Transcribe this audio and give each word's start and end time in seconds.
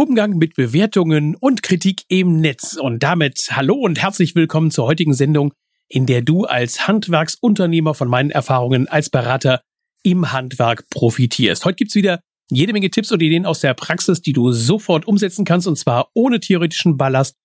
Umgang 0.00 0.38
mit 0.38 0.54
Bewertungen 0.54 1.34
und 1.34 1.62
Kritik 1.62 2.04
im 2.08 2.40
Netz. 2.40 2.78
Und 2.80 3.02
damit 3.02 3.48
hallo 3.50 3.74
und 3.74 4.00
herzlich 4.00 4.34
willkommen 4.34 4.70
zur 4.70 4.86
heutigen 4.86 5.12
Sendung, 5.12 5.52
in 5.88 6.06
der 6.06 6.22
du 6.22 6.46
als 6.46 6.88
Handwerksunternehmer 6.88 7.92
von 7.92 8.08
meinen 8.08 8.30
Erfahrungen 8.30 8.88
als 8.88 9.10
Berater 9.10 9.60
im 10.02 10.32
Handwerk 10.32 10.88
profitierst. 10.88 11.66
Heute 11.66 11.76
gibt's 11.76 11.94
wieder 11.94 12.22
jede 12.50 12.72
Menge 12.72 12.88
Tipps 12.88 13.12
und 13.12 13.20
Ideen 13.20 13.44
aus 13.44 13.60
der 13.60 13.74
Praxis, 13.74 14.22
die 14.22 14.32
du 14.32 14.52
sofort 14.52 15.06
umsetzen 15.06 15.44
kannst, 15.44 15.66
und 15.66 15.76
zwar 15.76 16.08
ohne 16.14 16.40
theoretischen 16.40 16.96
Ballast 16.96 17.36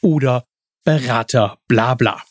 oder 0.00 0.44
Berater, 0.84 1.58
bla 1.66 1.96
bla. 1.96 2.22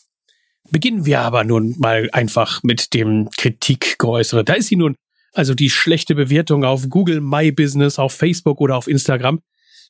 Beginnen 0.71 1.05
wir 1.05 1.19
aber 1.19 1.43
nun 1.43 1.75
mal 1.77 2.07
einfach 2.13 2.63
mit 2.63 2.93
dem 2.93 3.29
Kritikgeäußere. 3.35 4.45
Da 4.45 4.53
ist 4.53 4.67
sie 4.67 4.77
nun, 4.77 4.95
also 5.33 5.53
die 5.53 5.69
schlechte 5.69 6.15
Bewertung 6.15 6.63
auf 6.63 6.87
Google 6.87 7.19
My 7.19 7.51
Business, 7.51 7.99
auf 7.99 8.13
Facebook 8.13 8.61
oder 8.61 8.77
auf 8.77 8.87
Instagram. 8.87 9.41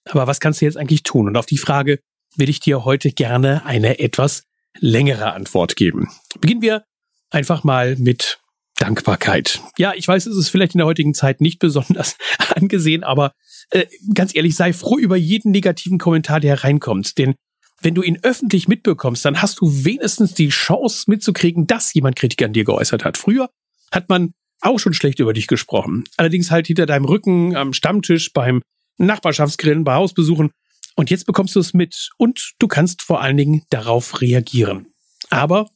Aber 0.10 0.28
was 0.28 0.40
kannst 0.40 0.62
du 0.62 0.66
jetzt 0.66 0.78
eigentlich 0.78 1.04
tun? 1.04 1.28
Und 1.28 1.38
auf 1.38 1.46
die 1.46 1.58
Frage 1.58 2.00
will 2.36 2.50
ich 2.50 2.60
dir 2.60 2.86
heute 2.86 3.12
gerne 3.12 3.66
eine 3.66 4.00
etwas 4.00 4.44
längere 4.80 5.34
Antwort 5.34 5.76
geben. 5.76 6.10
Beginnen 6.40 6.62
wir 6.62 6.84
einfach 7.30 7.64
mal 7.64 7.96
mit 7.98 8.40
Dankbarkeit. 8.78 9.62
Ja, 9.78 9.94
ich 9.96 10.08
weiß, 10.08 10.26
es 10.26 10.36
ist 10.36 10.50
vielleicht 10.50 10.74
in 10.74 10.80
der 10.80 10.88
heutigen 10.88 11.14
Zeit 11.14 11.42
nicht 11.42 11.60
besonders 11.60 12.18
angesehen, 12.56 13.04
aber 13.04 13.34
äh, 13.70 13.86
ganz 14.14 14.36
ehrlich, 14.36 14.56
sei 14.56 14.74
froh 14.74 14.98
über 14.98 15.16
jeden 15.16 15.52
negativen 15.52 16.00
Kommentar, 16.00 16.40
der 16.40 16.64
reinkommt. 16.64 17.18
Denn 17.18 17.36
wenn 17.82 17.96
du 17.96 18.02
ihn 18.02 18.20
öffentlich 18.24 18.68
mitbekommst, 18.68 19.24
dann 19.26 19.42
hast 19.42 19.60
du 19.60 19.86
wenigstens 19.86 20.34
die 20.34 20.50
Chance 20.50 21.06
mitzukriegen, 21.08 21.68
dass 21.68 21.94
jemand 21.94 22.16
Kritik 22.16 22.42
an 22.42 22.54
dir 22.54 22.64
geäußert 22.64 23.06
hat. 23.06 23.18
Früher 23.18 23.50
hat 23.92 24.10
man 24.10 24.34
auch 24.62 24.80
schon 24.80 24.94
schlecht 24.94 25.20
über 25.20 25.34
dich 25.34 25.48
gesprochen. 25.48 26.06
Allerdings 26.18 26.50
halt 26.50 26.68
hinter 26.68 26.86
deinem 26.86 27.06
Rücken 27.06 27.56
am 27.56 27.74
Stammtisch 27.74 28.32
beim 28.32 28.62
Nachbarschaftsgrillen, 28.98 29.84
bei 29.84 29.96
Hausbesuchen. 29.96 30.52
Und 30.96 31.10
jetzt 31.10 31.26
bekommst 31.26 31.56
du 31.56 31.60
es 31.60 31.74
mit 31.74 32.10
und 32.18 32.54
du 32.60 32.68
kannst 32.68 33.02
vor 33.02 33.22
allen 33.22 33.38
Dingen 33.38 33.64
darauf 33.70 34.22
reagieren. 34.22 34.88
Aber 35.30 35.70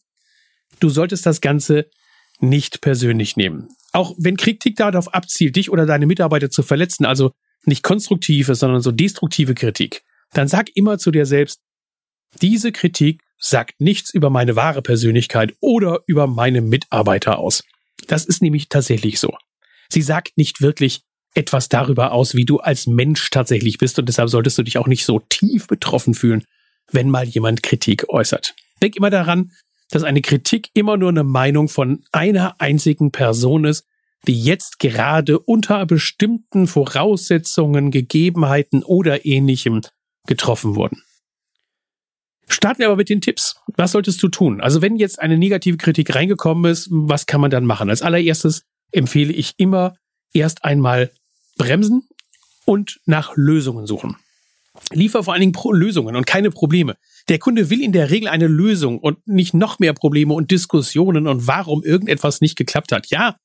du 0.80 0.90
solltest 0.90 1.26
das 1.26 1.42
Ganze 1.42 1.90
nicht 2.40 2.82
persönlich 2.82 3.36
nehmen. 3.36 3.70
Auch 3.94 4.14
wenn 4.18 4.38
Kritik 4.38 4.76
darauf 4.76 5.14
abzielt, 5.14 5.56
dich 5.56 5.72
oder 5.72 5.86
deine 5.86 6.06
Mitarbeiter 6.06 6.52
zu 6.52 6.62
verletzen, 6.62 7.06
also 7.06 7.32
nicht 7.66 7.84
konstruktive, 7.84 8.54
sondern 8.54 8.82
so 8.82 8.92
destruktive 8.92 9.56
Kritik, 9.56 10.04
dann 10.34 10.48
sag 10.48 10.70
immer 10.76 11.00
zu 11.00 11.10
dir 11.10 11.26
selbst, 11.26 11.62
diese 12.42 12.72
Kritik 12.72 13.22
sagt 13.40 13.80
nichts 13.80 14.14
über 14.14 14.30
meine 14.30 14.56
wahre 14.56 14.82
Persönlichkeit 14.82 15.56
oder 15.60 16.02
über 16.06 16.28
meine 16.28 16.62
Mitarbeiter 16.62 17.40
aus. 17.40 17.64
Das 18.08 18.26
ist 18.26 18.42
nämlich 18.42 18.70
tatsächlich 18.70 19.20
so. 19.20 19.36
Sie 19.90 20.02
sagt 20.02 20.38
nicht 20.38 20.62
wirklich, 20.62 21.02
etwas 21.38 21.70
darüber 21.70 22.12
aus, 22.12 22.34
wie 22.34 22.46
du 22.46 22.60
als 22.60 22.88
Mensch 22.88 23.30
tatsächlich 23.30 23.78
bist 23.78 24.00
und 24.00 24.08
deshalb 24.08 24.30
solltest 24.30 24.58
du 24.58 24.64
dich 24.64 24.78
auch 24.78 24.88
nicht 24.88 25.06
so 25.06 25.20
tief 25.20 25.68
betroffen 25.68 26.16
fühlen, 26.16 26.44
wenn 26.92 27.10
mal 27.10 27.26
jemand 27.26 27.62
Kritik 27.62 28.10
äußert. 28.10 28.56
Denk 28.82 28.96
immer 28.96 29.12
daran, 29.12 29.52
dass 29.92 30.04
eine 30.04 30.22
Kritik 30.22 30.70
immer 30.74 30.98
nur 30.98 31.10
eine 31.10 31.24
Meinung 31.24 31.70
von 31.70 32.04
einer 32.12 32.60
einzigen 32.60 33.12
Person 33.12 33.66
ist, 33.66 33.86
die 34.26 34.42
jetzt 34.42 34.80
gerade 34.80 35.40
unter 35.40 35.86
bestimmten 35.86 36.68
Voraussetzungen, 36.68 37.92
Gegebenheiten 37.92 38.84
oder 38.84 39.26
ähnlichem 39.26 39.82
getroffen 40.26 40.76
wurden. 40.76 41.04
Starten 42.50 42.80
wir 42.80 42.88
aber 42.88 42.96
mit 42.96 43.10
den 43.10 43.22
Tipps. 43.22 43.58
Was 43.76 43.92
solltest 43.92 44.24
du 44.24 44.30
tun? 44.30 44.60
Also 44.60 44.82
wenn 44.82 44.96
jetzt 44.96 45.20
eine 45.20 45.38
negative 45.38 45.78
Kritik 45.78 46.16
reingekommen 46.16 46.72
ist, 46.72 46.88
was 46.90 47.26
kann 47.28 47.42
man 47.42 47.52
dann 47.52 47.66
machen? 47.66 47.90
Als 47.90 48.02
allererstes 48.02 48.64
empfehle 48.92 49.34
ich 49.34 49.54
immer 49.58 49.96
erst 50.34 50.64
einmal 50.64 51.12
bremsen 51.58 52.08
und 52.66 53.00
nach 53.06 53.36
Lösungen 53.36 53.88
suchen. 53.88 54.18
Liefer 54.92 55.24
vor 55.24 55.34
allen 55.34 55.42
Dingen 55.42 55.56
Lösungen 55.72 56.16
und 56.16 56.28
keine 56.28 56.52
Probleme. 56.52 56.98
Der 57.30 57.40
Kunde 57.40 57.70
will 57.70 57.82
in 57.82 57.92
der 57.92 58.10
Regel 58.10 58.28
eine 58.28 58.48
Lösung 58.48 59.00
und 59.00 59.28
nicht 59.28 59.54
noch 59.54 59.80
mehr 59.80 59.94
Probleme 59.94 60.34
und 60.34 60.52
Diskussionen 60.52 61.28
und 61.28 61.48
warum 61.48 61.84
irgendetwas 61.84 62.42
nicht 62.42 62.56
geklappt 62.56 62.92
hat. 62.92 63.08
Ja, 63.08 63.38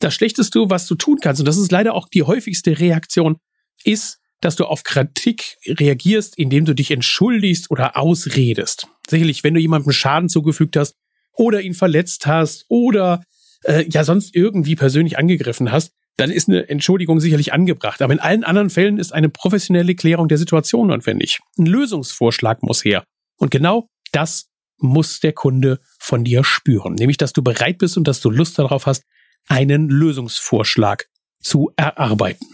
das 0.00 0.14
Schlechteste, 0.14 0.68
was 0.68 0.86
du 0.86 0.96
tun 0.96 1.18
kannst, 1.20 1.40
und 1.40 1.46
das 1.46 1.56
ist 1.56 1.70
leider 1.70 1.94
auch 1.94 2.08
die 2.08 2.24
häufigste 2.24 2.78
Reaktion, 2.78 3.36
ist, 3.84 4.18
dass 4.40 4.56
du 4.56 4.64
auf 4.64 4.82
Kritik 4.82 5.56
reagierst, 5.66 6.36
indem 6.36 6.64
du 6.64 6.74
dich 6.74 6.90
entschuldigst 6.90 7.70
oder 7.70 7.96
ausredest. 7.96 8.88
Sicherlich, 9.08 9.44
wenn 9.44 9.54
du 9.54 9.60
jemandem 9.60 9.92
Schaden 9.92 10.28
zugefügt 10.28 10.76
hast 10.76 10.96
oder 11.32 11.62
ihn 11.62 11.74
verletzt 11.74 12.26
hast 12.26 12.64
oder 12.68 13.22
äh, 13.64 13.84
ja 13.88 14.04
sonst 14.04 14.34
irgendwie 14.34 14.74
persönlich 14.74 15.16
angegriffen 15.16 15.70
hast, 15.70 15.92
dann 16.16 16.30
ist 16.30 16.48
eine 16.48 16.68
Entschuldigung 16.68 17.20
sicherlich 17.20 17.52
angebracht. 17.52 18.02
Aber 18.02 18.12
in 18.12 18.20
allen 18.20 18.44
anderen 18.44 18.70
Fällen 18.70 18.98
ist 18.98 19.12
eine 19.12 19.28
professionelle 19.28 19.94
Klärung 19.94 20.28
der 20.28 20.38
Situation 20.38 20.88
notwendig. 20.88 21.40
Ein 21.58 21.66
Lösungsvorschlag 21.66 22.62
muss 22.62 22.84
her. 22.84 23.04
Und 23.38 23.50
genau 23.50 23.88
das 24.12 24.50
muss 24.78 25.20
der 25.20 25.32
Kunde 25.32 25.80
von 25.98 26.24
dir 26.24 26.44
spüren. 26.44 26.94
Nämlich, 26.94 27.16
dass 27.16 27.32
du 27.32 27.42
bereit 27.42 27.78
bist 27.78 27.96
und 27.96 28.06
dass 28.06 28.20
du 28.20 28.30
Lust 28.30 28.58
darauf 28.58 28.86
hast, 28.86 29.04
einen 29.48 29.88
Lösungsvorschlag 29.88 31.06
zu 31.40 31.72
erarbeiten. 31.76 32.46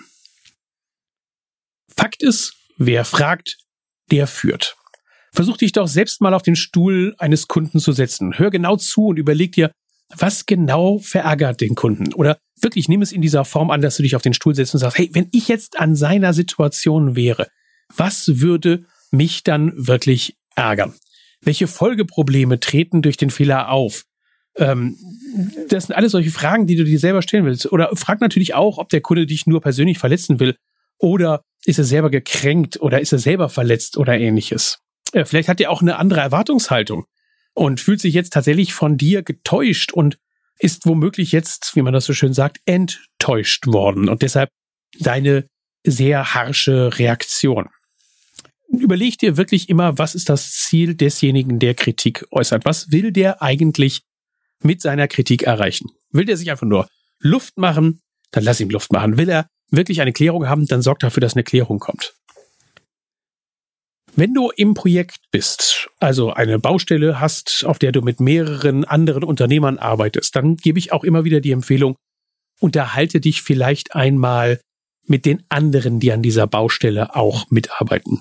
Fakt 1.94 2.22
ist, 2.22 2.54
wer 2.76 3.04
fragt, 3.04 3.58
der 4.10 4.26
führt. 4.26 4.76
Versuch 5.32 5.56
dich 5.56 5.72
doch 5.72 5.88
selbst 5.88 6.20
mal 6.20 6.32
auf 6.32 6.42
den 6.42 6.56
Stuhl 6.56 7.14
eines 7.18 7.48
Kunden 7.48 7.80
zu 7.80 7.92
setzen. 7.92 8.38
Hör 8.38 8.50
genau 8.50 8.76
zu 8.76 9.06
und 9.06 9.18
überleg 9.18 9.52
dir, 9.52 9.72
was 10.16 10.46
genau 10.46 10.98
verärgert 10.98 11.60
den 11.60 11.74
Kunden? 11.74 12.14
Oder 12.14 12.38
wirklich, 12.60 12.88
nimm 12.88 13.02
es 13.02 13.12
in 13.12 13.22
dieser 13.22 13.44
Form 13.44 13.70
an, 13.70 13.80
dass 13.80 13.96
du 13.96 14.02
dich 14.02 14.16
auf 14.16 14.22
den 14.22 14.34
Stuhl 14.34 14.54
setzt 14.54 14.74
und 14.74 14.80
sagst, 14.80 14.98
hey, 14.98 15.10
wenn 15.12 15.28
ich 15.32 15.48
jetzt 15.48 15.78
an 15.78 15.94
seiner 15.96 16.32
Situation 16.32 17.14
wäre, 17.14 17.48
was 17.94 18.40
würde 18.40 18.84
mich 19.10 19.44
dann 19.44 19.72
wirklich 19.76 20.36
ärgern? 20.54 20.94
Welche 21.40 21.66
Folgeprobleme 21.66 22.58
treten 22.60 23.02
durch 23.02 23.16
den 23.16 23.30
Fehler 23.30 23.70
auf? 23.70 24.04
Ähm, 24.56 24.96
das 25.68 25.86
sind 25.86 25.94
alles 25.94 26.12
solche 26.12 26.30
Fragen, 26.30 26.66
die 26.66 26.76
du 26.76 26.84
dir 26.84 26.98
selber 26.98 27.22
stellen 27.22 27.44
willst. 27.44 27.70
Oder 27.70 27.94
frag 27.94 28.20
natürlich 28.20 28.54
auch, 28.54 28.78
ob 28.78 28.88
der 28.88 29.00
Kunde 29.00 29.26
dich 29.26 29.46
nur 29.46 29.60
persönlich 29.60 29.98
verletzen 29.98 30.40
will. 30.40 30.56
Oder 30.98 31.42
ist 31.64 31.78
er 31.78 31.84
selber 31.84 32.10
gekränkt 32.10 32.80
oder 32.80 33.00
ist 33.00 33.12
er 33.12 33.18
selber 33.18 33.48
verletzt 33.48 33.96
oder 33.96 34.18
ähnliches. 34.18 34.78
Äh, 35.12 35.24
vielleicht 35.24 35.48
hat 35.48 35.60
er 35.60 35.70
auch 35.70 35.80
eine 35.80 35.96
andere 35.96 36.20
Erwartungshaltung 36.20 37.04
und 37.58 37.80
fühlt 37.80 38.00
sich 38.00 38.14
jetzt 38.14 38.32
tatsächlich 38.32 38.72
von 38.72 38.96
dir 38.96 39.22
getäuscht 39.22 39.92
und 39.92 40.18
ist 40.60 40.86
womöglich 40.86 41.32
jetzt, 41.32 41.74
wie 41.74 41.82
man 41.82 41.92
das 41.92 42.04
so 42.04 42.12
schön 42.12 42.32
sagt, 42.32 42.58
enttäuscht 42.66 43.66
worden 43.66 44.08
und 44.08 44.22
deshalb 44.22 44.50
deine 44.98 45.44
sehr 45.84 46.34
harsche 46.34 46.98
Reaktion. 46.98 47.68
Überleg 48.68 49.18
dir 49.18 49.36
wirklich 49.36 49.68
immer, 49.68 49.98
was 49.98 50.14
ist 50.14 50.28
das 50.28 50.52
Ziel 50.52 50.94
desjenigen, 50.94 51.58
der 51.58 51.74
Kritik 51.74 52.26
äußert? 52.30 52.64
Was 52.64 52.92
will 52.92 53.12
der 53.12 53.42
eigentlich 53.42 54.02
mit 54.62 54.80
seiner 54.80 55.08
Kritik 55.08 55.42
erreichen? 55.42 55.88
Will 56.10 56.26
der 56.26 56.36
sich 56.36 56.50
einfach 56.50 56.66
nur 56.66 56.88
Luft 57.18 57.56
machen? 57.56 58.02
Dann 58.30 58.44
lass 58.44 58.60
ihm 58.60 58.70
Luft 58.70 58.92
machen. 58.92 59.16
Will 59.16 59.28
er 59.28 59.48
wirklich 59.70 60.00
eine 60.00 60.12
Klärung 60.12 60.48
haben? 60.48 60.66
Dann 60.66 60.82
sorg 60.82 60.98
dafür, 60.98 61.22
dass 61.22 61.34
eine 61.34 61.44
Klärung 61.44 61.78
kommt. 61.78 62.14
Wenn 64.18 64.34
du 64.34 64.50
im 64.50 64.74
Projekt 64.74 65.30
bist, 65.30 65.88
also 66.00 66.32
eine 66.32 66.58
Baustelle 66.58 67.20
hast, 67.20 67.64
auf 67.64 67.78
der 67.78 67.92
du 67.92 68.02
mit 68.02 68.18
mehreren 68.18 68.84
anderen 68.84 69.22
Unternehmern 69.22 69.78
arbeitest, 69.78 70.34
dann 70.34 70.56
gebe 70.56 70.80
ich 70.80 70.90
auch 70.90 71.04
immer 71.04 71.22
wieder 71.22 71.40
die 71.40 71.52
Empfehlung, 71.52 71.94
unterhalte 72.58 73.20
dich 73.20 73.42
vielleicht 73.42 73.94
einmal 73.94 74.60
mit 75.06 75.24
den 75.24 75.44
anderen, 75.50 76.00
die 76.00 76.10
an 76.10 76.20
dieser 76.20 76.48
Baustelle 76.48 77.14
auch 77.14 77.48
mitarbeiten. 77.50 78.20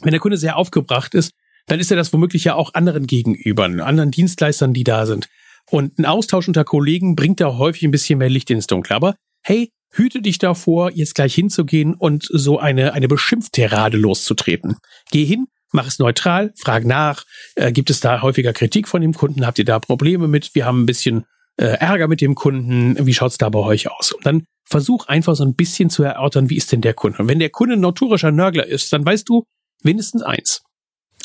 Wenn 0.00 0.12
der 0.12 0.20
Kunde 0.20 0.38
sehr 0.38 0.56
aufgebracht 0.56 1.12
ist, 1.12 1.32
dann 1.66 1.78
ist 1.78 1.90
er 1.90 1.98
das 1.98 2.10
womöglich 2.14 2.44
ja 2.44 2.54
auch 2.54 2.72
anderen 2.72 3.06
gegenüber, 3.06 3.64
anderen 3.64 4.10
Dienstleistern, 4.10 4.72
die 4.72 4.84
da 4.84 5.04
sind. 5.04 5.28
Und 5.70 5.98
ein 5.98 6.06
Austausch 6.06 6.48
unter 6.48 6.64
Kollegen 6.64 7.16
bringt 7.16 7.40
da 7.40 7.58
häufig 7.58 7.82
ein 7.82 7.90
bisschen 7.90 8.18
mehr 8.18 8.30
Licht 8.30 8.48
ins 8.48 8.66
Dunkel. 8.66 8.96
Aber 8.96 9.14
hey, 9.42 9.68
hüte 9.90 10.22
dich 10.22 10.38
davor, 10.38 10.92
jetzt 10.92 11.14
gleich 11.14 11.34
hinzugehen 11.34 11.94
und 11.94 12.26
so 12.30 12.58
eine, 12.58 12.92
eine 12.92 13.08
Beschimpfterade 13.08 13.96
loszutreten. 13.96 14.76
Geh 15.10 15.24
hin, 15.24 15.46
mach 15.72 15.86
es 15.86 15.98
neutral, 15.98 16.52
frag 16.56 16.84
nach, 16.84 17.24
äh, 17.56 17.72
gibt 17.72 17.90
es 17.90 18.00
da 18.00 18.22
häufiger 18.22 18.52
Kritik 18.52 18.88
von 18.88 19.00
dem 19.00 19.14
Kunden, 19.14 19.46
habt 19.46 19.58
ihr 19.58 19.64
da 19.64 19.78
Probleme 19.78 20.28
mit, 20.28 20.54
wir 20.54 20.66
haben 20.66 20.82
ein 20.82 20.86
bisschen 20.86 21.24
äh, 21.56 21.64
Ärger 21.64 22.08
mit 22.08 22.20
dem 22.20 22.34
Kunden, 22.34 23.06
wie 23.06 23.14
schaut's 23.14 23.38
da 23.38 23.48
bei 23.48 23.58
euch 23.58 23.90
aus? 23.90 24.12
Und 24.12 24.24
dann 24.24 24.44
versuch 24.64 25.06
einfach 25.06 25.34
so 25.34 25.44
ein 25.44 25.54
bisschen 25.54 25.90
zu 25.90 26.02
erörtern, 26.02 26.50
wie 26.50 26.56
ist 26.56 26.72
denn 26.72 26.80
der 26.80 26.94
Kunde? 26.94 27.18
Und 27.18 27.28
wenn 27.28 27.38
der 27.38 27.50
Kunde 27.50 27.74
ein 27.74 27.80
notorischer 27.80 28.30
Nörgler 28.30 28.66
ist, 28.66 28.92
dann 28.92 29.04
weißt 29.04 29.28
du 29.28 29.44
mindestens 29.82 30.22
eins. 30.22 30.62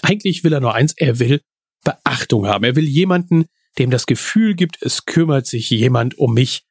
Eigentlich 0.01 0.43
will 0.43 0.53
er 0.53 0.59
nur 0.59 0.73
eins, 0.73 0.93
er 0.97 1.19
will 1.19 1.41
Beachtung 1.83 2.47
haben. 2.47 2.63
Er 2.63 2.75
will 2.75 2.87
jemanden, 2.87 3.45
dem 3.77 3.89
das 3.89 4.05
Gefühl 4.05 4.55
gibt, 4.55 4.81
es 4.81 5.05
kümmert 5.05 5.45
sich 5.45 5.69
jemand 5.69 6.17
um 6.17 6.33
mich 6.33 6.63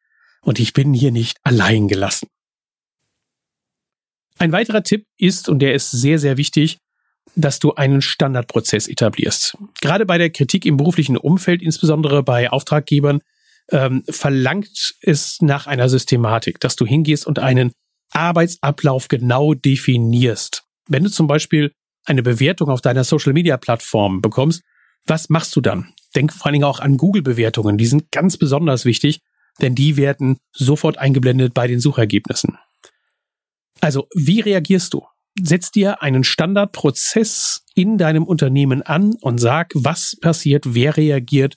und 0.45 0.59
ich 0.59 0.73
bin 0.73 0.93
hier 0.95 1.13
nicht 1.13 1.39
allein 1.43 1.89
gelassen. 1.89 2.29
Ein 4.39 4.53
weiterer 4.53 4.83
Tipp 4.83 5.07
ist, 5.19 5.49
und 5.49 5.61
der 5.61 5.75
ist 5.75 5.91
sehr, 5.91 6.19
sehr 6.19 6.37
wichtig, 6.37 6.79
dass 7.37 7.59
du 7.59 7.75
einen 7.75 8.03
Standardprozess 8.03 8.89
etablierst. 8.89 9.57
Gerade 9.81 10.05
bei 10.05 10.19
der 10.19 10.31
Kritik 10.31 10.67
im 10.67 10.77
beruflichen 10.77 11.17
Umfeld, 11.17 11.63
insbesondere 11.63 12.23
bei 12.23 12.51
Auftraggebern, 12.51 13.21
ähm, 13.71 14.03
verlangt 14.09 14.97
es 15.01 15.41
nach 15.41 15.67
einer 15.67 15.89
Systematik, 15.89 16.61
dass 16.61 16.77
du 16.77 16.85
hingehst 16.85 17.27
und 17.27 17.39
einen 17.39 17.73
Arbeitsablauf 18.13 19.09
genau 19.09 19.55
definierst. 19.55 20.65
Wenn 20.89 21.05
du 21.05 21.11
zum 21.11 21.27
Beispiel 21.27 21.73
eine 22.05 22.23
Bewertung 22.23 22.69
auf 22.69 22.81
deiner 22.81 23.05
Social 23.05 23.33
Media 23.33 23.57
Plattform 23.57 24.21
bekommst, 24.21 24.63
was 25.07 25.29
machst 25.29 25.55
du 25.57 25.61
dann? 25.61 25.95
Denk 26.15 26.33
vor 26.33 26.47
allen 26.47 26.55
Dingen 26.55 26.65
auch 26.65 26.81
an 26.81 26.97
Google-Bewertungen. 26.97 27.79
Die 27.79 27.87
sind 27.87 28.11
ganz 28.11 28.37
besonders 28.37 28.85
wichtig, 28.85 29.21
denn 29.61 29.75
die 29.75 29.97
werden 29.97 30.39
sofort 30.53 30.99
eingeblendet 30.99 31.55
bei 31.55 31.67
den 31.67 31.81
Suchergebnissen. 31.81 32.59
Also, 33.81 34.07
wie 34.15 34.41
reagierst 34.41 34.95
du? 34.95 35.05
Setz 35.41 35.71
dir 35.71 36.03
einen 36.03 36.25
Standardprozess 36.25 37.65
in 37.75 37.99
deinem 37.99 38.25
Unternehmen 38.25 38.83
an 38.83 39.15
und 39.21 39.39
sag, 39.39 39.73
was 39.75 40.17
passiert, 40.21 40.75
wer 40.75 40.97
reagiert, 40.97 41.57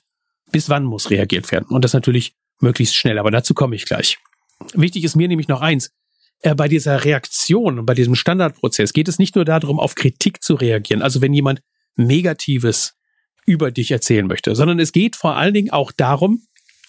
bis 0.50 0.68
wann 0.68 0.84
muss 0.84 1.10
reagiert 1.10 1.50
werden. 1.52 1.66
Und 1.68 1.84
das 1.84 1.92
natürlich 1.92 2.34
möglichst 2.60 2.96
schnell, 2.96 3.18
aber 3.18 3.30
dazu 3.30 3.54
komme 3.54 3.76
ich 3.76 3.84
gleich. 3.84 4.18
Wichtig 4.74 5.04
ist 5.04 5.16
mir 5.16 5.28
nämlich 5.28 5.48
noch 5.48 5.60
eins. 5.60 5.90
Äh, 6.40 6.54
bei 6.54 6.68
dieser 6.68 7.04
Reaktion 7.04 7.78
und 7.78 7.86
bei 7.86 7.94
diesem 7.94 8.14
Standardprozess 8.14 8.92
geht 8.92 9.08
es 9.08 9.18
nicht 9.18 9.36
nur 9.36 9.44
darum, 9.44 9.80
auf 9.80 9.94
Kritik 9.94 10.42
zu 10.42 10.54
reagieren, 10.54 11.02
also 11.02 11.20
wenn 11.20 11.32
jemand 11.32 11.60
Negatives 11.96 12.94
über 13.46 13.70
dich 13.70 13.90
erzählen 13.90 14.26
möchte, 14.26 14.54
sondern 14.54 14.78
es 14.80 14.92
geht 14.92 15.16
vor 15.16 15.36
allen 15.36 15.54
Dingen 15.54 15.70
auch 15.70 15.92
darum, 15.92 16.46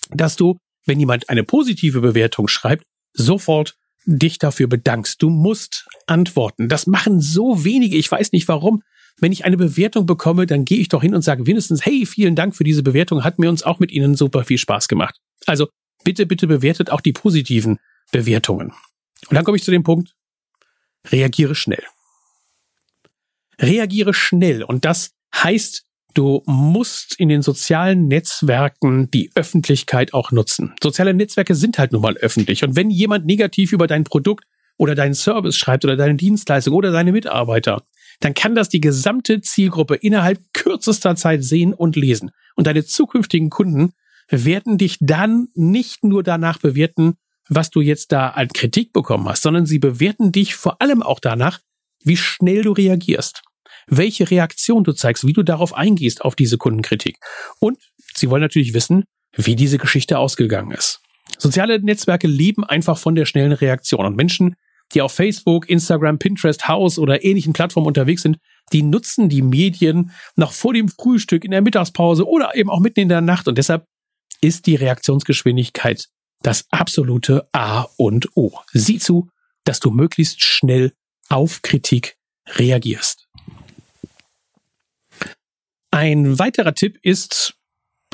dass 0.10 0.36
du, 0.36 0.58
wenn 0.88 1.00
jemand 1.00 1.30
eine 1.30 1.44
positive 1.44 2.02
Bewertung 2.02 2.48
schreibt, 2.48 2.86
sofort 3.14 3.76
dich 4.06 4.40
dafür 4.40 4.68
bedankst. 4.68 5.22
Du 5.22 5.30
musst 5.30 5.88
antworten. 6.08 6.70
Das 6.70 6.88
machen 6.88 7.20
so 7.20 7.64
wenige. 7.66 7.98
Ich 7.98 8.12
weiß 8.12 8.32
nicht 8.32 8.48
warum. 8.48 8.82
Wenn 9.20 9.32
ich 9.32 9.46
eine 9.46 9.58
Bewertung 9.58 10.06
bekomme, 10.06 10.46
dann 10.46 10.64
gehe 10.64 10.78
ich 10.78 10.90
doch 10.90 11.02
hin 11.02 11.16
und 11.16 11.24
sage 11.24 11.46
wenigstens, 11.48 11.86
hey, 11.86 12.06
vielen 12.06 12.36
Dank 12.36 12.56
für 12.56 12.64
diese 12.64 12.84
Bewertung. 12.84 13.24
Hat 13.24 13.40
mir 13.40 13.50
uns 13.50 13.64
auch 13.64 13.80
mit 13.80 13.92
Ihnen 13.92 14.16
super 14.16 14.44
viel 14.44 14.58
Spaß 14.58 14.88
gemacht. 14.88 15.20
Also 15.46 15.68
bitte, 16.04 16.26
bitte 16.26 16.48
bewertet 16.48 16.92
auch 16.92 17.02
die 17.02 17.14
positiven 17.14 17.80
Bewertungen. 18.12 18.72
Und 19.28 19.36
dann 19.36 19.44
komme 19.44 19.58
ich 19.58 19.64
zu 19.64 19.72
dem 19.72 19.84
Punkt, 19.84 20.14
reagiere 21.12 21.56
schnell. 21.56 21.84
Reagiere 23.60 24.14
schnell. 24.14 24.64
Und 24.64 24.86
das 24.86 25.16
heißt, 25.36 25.87
du 26.18 26.42
musst 26.46 27.20
in 27.20 27.30
den 27.30 27.42
sozialen 27.42 28.08
Netzwerken 28.08 29.12
die 29.12 29.30
Öffentlichkeit 29.36 30.14
auch 30.14 30.32
nutzen. 30.32 30.74
Soziale 30.82 31.14
Netzwerke 31.14 31.54
sind 31.54 31.78
halt 31.78 31.92
nun 31.92 32.02
mal 32.02 32.18
öffentlich. 32.18 32.64
Und 32.64 32.76
wenn 32.76 32.90
jemand 32.90 33.26
negativ 33.26 33.72
über 33.72 33.86
dein 33.86 34.04
Produkt 34.04 34.46
oder 34.78 34.96
deinen 34.96 35.14
Service 35.14 35.58
schreibt 35.58 35.86
oder 35.86 35.96
deine 35.96 36.16
Dienstleistung 36.16 36.74
oder 36.74 36.92
deine 36.92 37.12
Mitarbeiter, 37.12 37.84
dann 38.20 38.34
kann 38.34 38.56
das 38.56 38.70
die 38.70 38.82
gesamte 38.82 39.42
Zielgruppe 39.42 39.96
innerhalb 39.96 40.40
kürzester 40.54 41.16
Zeit 41.16 41.44
sehen 41.44 41.74
und 41.74 41.96
lesen. 41.96 42.32
Und 42.56 42.66
deine 42.66 42.84
zukünftigen 42.84 43.52
Kunden 43.52 43.94
werden 44.30 44.78
dich 44.78 44.98
dann 45.00 45.50
nicht 45.54 46.04
nur 46.04 46.24
danach 46.24 46.58
bewerten, 46.58 47.14
was 47.48 47.70
du 47.70 47.80
jetzt 47.82 48.12
da 48.12 48.30
als 48.30 48.54
Kritik 48.54 48.92
bekommen 48.92 49.30
hast, 49.30 49.44
sondern 49.44 49.66
sie 49.66 49.80
bewerten 49.80 50.32
dich 50.32 50.56
vor 50.56 50.82
allem 50.82 51.04
auch 51.04 51.20
danach, 51.20 51.60
wie 52.04 52.18
schnell 52.18 52.64
du 52.64 52.72
reagierst, 52.72 53.44
welche 53.88 54.30
Reaktion 54.30 54.84
du 54.84 54.94
zeigst, 54.94 55.26
wie 55.26 55.34
du 55.34 55.44
darauf 55.44 55.74
eingehst 55.74 56.24
auf 56.24 56.36
diese 56.36 56.58
Kundenkritik. 56.58 57.18
Und 57.60 57.80
sie 58.14 58.30
wollen 58.30 58.42
natürlich 58.42 58.74
wissen, 58.74 59.06
wie 59.36 59.56
diese 59.56 59.78
Geschichte 59.78 60.20
ausgegangen 60.20 60.72
ist. 60.72 61.02
Soziale 61.38 61.80
Netzwerke 61.80 62.28
leben 62.28 62.64
einfach 62.64 62.98
von 62.98 63.16
der 63.16 63.26
schnellen 63.26 63.52
Reaktion 63.52 64.06
und 64.06 64.16
Menschen, 64.16 64.56
die 64.94 65.02
auf 65.02 65.12
Facebook, 65.12 65.70
Instagram, 65.70 66.18
Pinterest, 66.20 66.68
House 66.68 66.98
oder 66.98 67.24
ähnlichen 67.24 67.54
Plattformen 67.54 67.88
unterwegs 67.88 68.22
sind, 68.22 68.38
die 68.74 68.84
nutzen 68.84 69.30
die 69.30 69.42
Medien 69.42 70.12
noch 70.36 70.52
vor 70.52 70.74
dem 70.74 70.90
Frühstück, 70.90 71.44
in 71.44 71.52
der 71.52 71.62
Mittagspause 71.62 72.28
oder 72.28 72.56
eben 72.56 72.70
auch 72.70 72.80
mitten 72.80 73.02
in 73.02 73.10
der 73.10 73.22
Nacht 73.22 73.48
und 73.48 73.58
deshalb 73.58 73.86
ist 74.42 74.66
die 74.66 74.76
Reaktionsgeschwindigkeit 74.76 76.08
das 76.44 76.66
absolute 76.70 77.48
A 77.52 77.88
und 77.98 78.30
O. 78.36 78.52
Sieh 78.72 79.00
zu, 79.00 79.30
dass 79.64 79.80
du 79.80 79.92
möglichst 79.92 80.42
schnell 80.42 80.94
auf 81.30 81.62
Kritik 81.62 82.16
reagierst. 82.48 83.27
Ein 85.98 86.38
weiterer 86.38 86.76
Tipp 86.76 87.00
ist, 87.02 87.56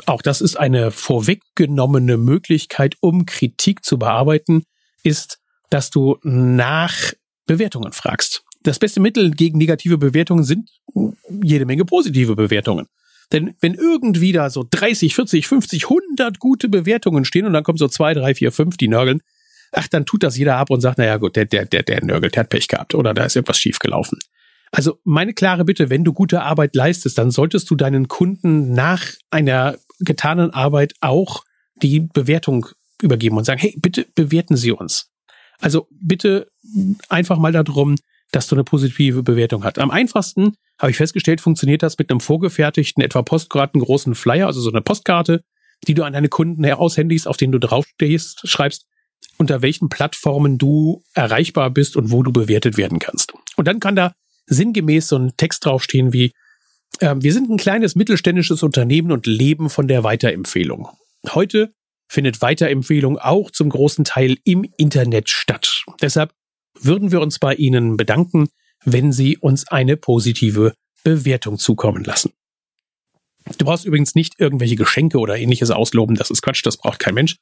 auch 0.06 0.22
das 0.22 0.40
ist 0.40 0.56
eine 0.56 0.90
vorweggenommene 0.90 2.16
Möglichkeit, 2.16 2.94
um 3.00 3.26
Kritik 3.26 3.84
zu 3.84 3.98
bearbeiten, 3.98 4.64
ist, 5.02 5.38
dass 5.68 5.90
du 5.90 6.16
nach 6.22 7.12
Bewertungen 7.44 7.92
fragst. 7.92 8.42
Das 8.62 8.78
beste 8.78 9.00
Mittel 9.00 9.32
gegen 9.32 9.58
negative 9.58 9.98
Bewertungen 9.98 10.44
sind 10.44 10.70
jede 11.42 11.66
Menge 11.66 11.84
positive 11.84 12.34
Bewertungen. 12.34 12.86
Denn 13.32 13.54
wenn 13.60 13.74
irgendwie 13.74 14.32
da 14.32 14.48
so 14.48 14.66
30, 14.70 15.14
40, 15.14 15.46
50, 15.46 15.84
100 15.84 16.38
gute 16.38 16.70
Bewertungen 16.70 17.26
stehen 17.26 17.44
und 17.44 17.52
dann 17.52 17.64
kommen 17.64 17.76
so 17.76 17.88
zwei, 17.88 18.14
drei, 18.14 18.34
vier, 18.34 18.50
fünf, 18.50 18.78
die 18.78 18.88
nörgeln, 18.88 19.20
ach, 19.72 19.88
dann 19.88 20.06
tut 20.06 20.22
das 20.22 20.38
jeder 20.38 20.56
ab 20.56 20.70
und 20.70 20.80
sagt, 20.80 20.96
naja 20.96 21.18
gut, 21.18 21.36
der, 21.36 21.44
der, 21.44 21.66
der, 21.66 21.82
der 21.82 22.02
nörgelt, 22.02 22.34
der 22.34 22.44
hat 22.44 22.48
Pech 22.48 22.66
gehabt 22.66 22.94
oder 22.94 23.12
da 23.12 23.26
ist 23.26 23.36
irgendwas 23.36 23.58
schiefgelaufen. 23.58 24.20
Also 24.74 24.98
meine 25.04 25.34
klare 25.34 25.64
Bitte, 25.64 25.88
wenn 25.88 26.02
du 26.02 26.12
gute 26.12 26.42
Arbeit 26.42 26.74
leistest, 26.74 27.16
dann 27.16 27.30
solltest 27.30 27.70
du 27.70 27.76
deinen 27.76 28.08
Kunden 28.08 28.72
nach 28.72 29.04
einer 29.30 29.76
getanen 30.00 30.50
Arbeit 30.50 30.94
auch 31.00 31.44
die 31.80 32.00
Bewertung 32.00 32.66
übergeben 33.00 33.36
und 33.36 33.44
sagen, 33.44 33.60
hey, 33.60 33.76
bitte 33.80 34.04
bewerten 34.16 34.56
Sie 34.56 34.72
uns. 34.72 35.12
Also 35.60 35.86
bitte 35.90 36.48
einfach 37.08 37.38
mal 37.38 37.52
darum, 37.52 37.94
dass 38.32 38.48
du 38.48 38.56
eine 38.56 38.64
positive 38.64 39.22
Bewertung 39.22 39.62
hast. 39.62 39.78
Am 39.78 39.92
einfachsten 39.92 40.56
habe 40.80 40.90
ich 40.90 40.96
festgestellt, 40.96 41.40
funktioniert 41.40 41.84
das 41.84 41.96
mit 41.96 42.10
einem 42.10 42.18
vorgefertigten, 42.18 43.00
etwa 43.00 43.22
Postkarten 43.22 43.80
großen 43.80 44.16
Flyer, 44.16 44.48
also 44.48 44.60
so 44.60 44.70
eine 44.70 44.82
Postkarte, 44.82 45.44
die 45.86 45.94
du 45.94 46.02
an 46.02 46.14
deine 46.14 46.28
Kunden 46.28 46.64
heraushändigst, 46.64 47.28
auf 47.28 47.36
denen 47.36 47.52
du 47.52 47.60
draufstehst, 47.60 48.48
schreibst, 48.48 48.86
unter 49.38 49.62
welchen 49.62 49.88
Plattformen 49.88 50.58
du 50.58 51.04
erreichbar 51.14 51.70
bist 51.70 51.96
und 51.96 52.10
wo 52.10 52.24
du 52.24 52.32
bewertet 52.32 52.76
werden 52.76 52.98
kannst. 52.98 53.34
Und 53.54 53.68
dann 53.68 53.78
kann 53.78 53.94
da 53.94 54.14
sinngemäß 54.46 55.08
so 55.08 55.16
ein 55.16 55.32
Text 55.36 55.64
draufstehen 55.64 56.12
wie, 56.12 56.32
äh, 57.00 57.14
wir 57.18 57.32
sind 57.32 57.50
ein 57.50 57.56
kleines 57.56 57.94
mittelständisches 57.94 58.62
Unternehmen 58.62 59.12
und 59.12 59.26
leben 59.26 59.70
von 59.70 59.88
der 59.88 60.04
Weiterempfehlung. 60.04 60.88
Heute 61.30 61.72
findet 62.08 62.42
Weiterempfehlung 62.42 63.18
auch 63.18 63.50
zum 63.50 63.70
großen 63.70 64.04
Teil 64.04 64.36
im 64.44 64.64
Internet 64.76 65.28
statt. 65.28 65.84
Deshalb 66.00 66.32
würden 66.78 67.12
wir 67.12 67.20
uns 67.20 67.38
bei 67.38 67.54
Ihnen 67.54 67.96
bedanken, 67.96 68.48
wenn 68.84 69.12
Sie 69.12 69.38
uns 69.38 69.66
eine 69.68 69.96
positive 69.96 70.74
Bewertung 71.02 71.58
zukommen 71.58 72.04
lassen. 72.04 72.32
Du 73.58 73.64
brauchst 73.66 73.84
übrigens 73.84 74.14
nicht 74.14 74.40
irgendwelche 74.40 74.76
Geschenke 74.76 75.18
oder 75.18 75.36
ähnliches 75.36 75.70
ausloben, 75.70 76.16
das 76.16 76.30
ist 76.30 76.42
Quatsch, 76.42 76.64
das 76.64 76.78
braucht 76.78 76.98
kein 76.98 77.14
Mensch. 77.14 77.36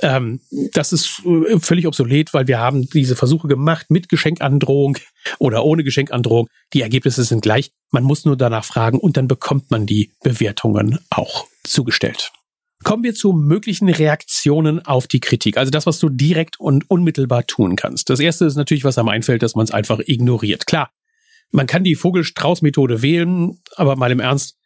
Ähm, 0.00 0.40
das 0.72 0.92
ist 0.92 1.22
äh, 1.24 1.58
völlig 1.60 1.86
obsolet, 1.86 2.32
weil 2.32 2.48
wir 2.48 2.58
haben 2.58 2.88
diese 2.88 3.14
Versuche 3.14 3.46
gemacht 3.46 3.86
mit 3.90 4.08
Geschenkandrohung 4.08 4.96
oder 5.38 5.64
ohne 5.64 5.84
Geschenkandrohung. 5.84 6.48
Die 6.72 6.82
Ergebnisse 6.82 7.24
sind 7.24 7.42
gleich. 7.42 7.72
Man 7.90 8.04
muss 8.04 8.24
nur 8.24 8.36
danach 8.36 8.64
fragen 8.64 8.98
und 8.98 9.16
dann 9.16 9.28
bekommt 9.28 9.70
man 9.70 9.86
die 9.86 10.12
Bewertungen 10.22 10.98
auch 11.10 11.46
zugestellt. 11.64 12.32
Kommen 12.84 13.04
wir 13.04 13.14
zu 13.14 13.32
möglichen 13.32 13.88
Reaktionen 13.88 14.84
auf 14.84 15.06
die 15.06 15.20
Kritik. 15.20 15.56
Also 15.56 15.70
das, 15.70 15.86
was 15.86 16.00
du 16.00 16.08
direkt 16.08 16.58
und 16.58 16.90
unmittelbar 16.90 17.46
tun 17.46 17.76
kannst. 17.76 18.10
Das 18.10 18.18
erste 18.18 18.44
ist 18.44 18.56
natürlich, 18.56 18.82
was 18.82 18.98
einem 18.98 19.08
einfällt, 19.08 19.42
dass 19.42 19.54
man 19.54 19.64
es 19.64 19.70
einfach 19.70 20.00
ignoriert. 20.04 20.66
Klar, 20.66 20.90
man 21.52 21.66
kann 21.66 21.84
die 21.84 21.94
Vogelstrauß-Methode 21.94 23.02
wählen, 23.02 23.60
aber 23.76 23.94
mal 23.94 24.10
im 24.10 24.20
Ernst, 24.20 24.56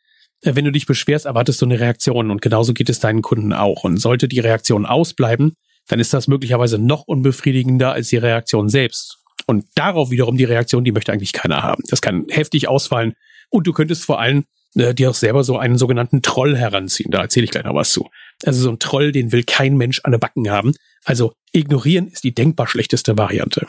wenn 0.43 0.65
du 0.65 0.73
dich 0.73 0.87
beschwerst, 0.87 1.27
erwartest 1.27 1.61
du 1.61 1.67
eine 1.67 1.81
Reaktion 1.81 2.31
und 2.31 2.43
genauso 2.43 2.75
geht 2.75 2.91
es 2.91 3.01
deinen 3.01 3.23
Kunden 3.23 3.53
auch. 3.53 3.85
Und 3.85 3.99
sollte 3.99 4.29
die 4.29 4.41
Reaktion 4.41 4.87
ausbleiben, 4.87 5.55
dann 5.89 6.01
ist 6.01 6.13
das 6.13 6.29
möglicherweise 6.29 6.79
noch 6.79 7.05
unbefriedigender 7.07 7.93
als 7.93 8.09
die 8.09 8.17
Reaktion 8.17 8.69
selbst. 8.69 9.19
Und 9.47 9.67
darauf 9.75 10.11
wiederum 10.11 10.37
die 10.37 10.45
Reaktion, 10.45 10.85
die 10.85 10.93
möchte 10.93 11.13
eigentlich 11.13 11.33
keiner 11.33 11.63
haben. 11.63 11.83
Das 11.89 12.01
kann 12.01 12.27
heftig 12.31 12.69
ausfallen 12.69 13.15
und 13.51 13.67
du 13.67 13.73
könntest 13.73 14.05
vor 14.05 14.21
allem 14.21 14.45
äh, 14.75 14.95
dir 14.95 15.11
auch 15.11 15.15
selber 15.15 15.45
so 15.45 15.59
einen 15.59 15.79
sogenannten 15.79 16.23
Troll 16.23 16.57
heranziehen. 16.57 17.11
Da 17.11 17.23
erzähle 17.23 17.45
ich 17.45 17.51
gleich 17.51 17.65
noch 17.65 17.75
was 17.75 17.91
zu. 17.91 18.09
Also 18.45 18.61
so 18.61 18.71
ein 18.71 18.79
Troll, 18.79 19.13
den 19.13 19.33
will 19.33 19.45
kein 19.45 19.77
Mensch 19.77 20.01
an 20.05 20.11
der 20.11 20.19
Backen 20.19 20.51
haben. 20.51 20.75
Also 21.05 21.35
ignorieren 21.53 22.09
ist 22.09 22.25
die 22.25 22.35
denkbar 22.35 22.67
schlechteste 22.67 23.17
Variante. 23.17 23.69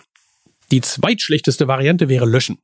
Die 0.72 0.82
zweitschlechteste 0.82 1.68
Variante 1.68 2.10
wäre 2.10 2.26
löschen. 2.26 2.58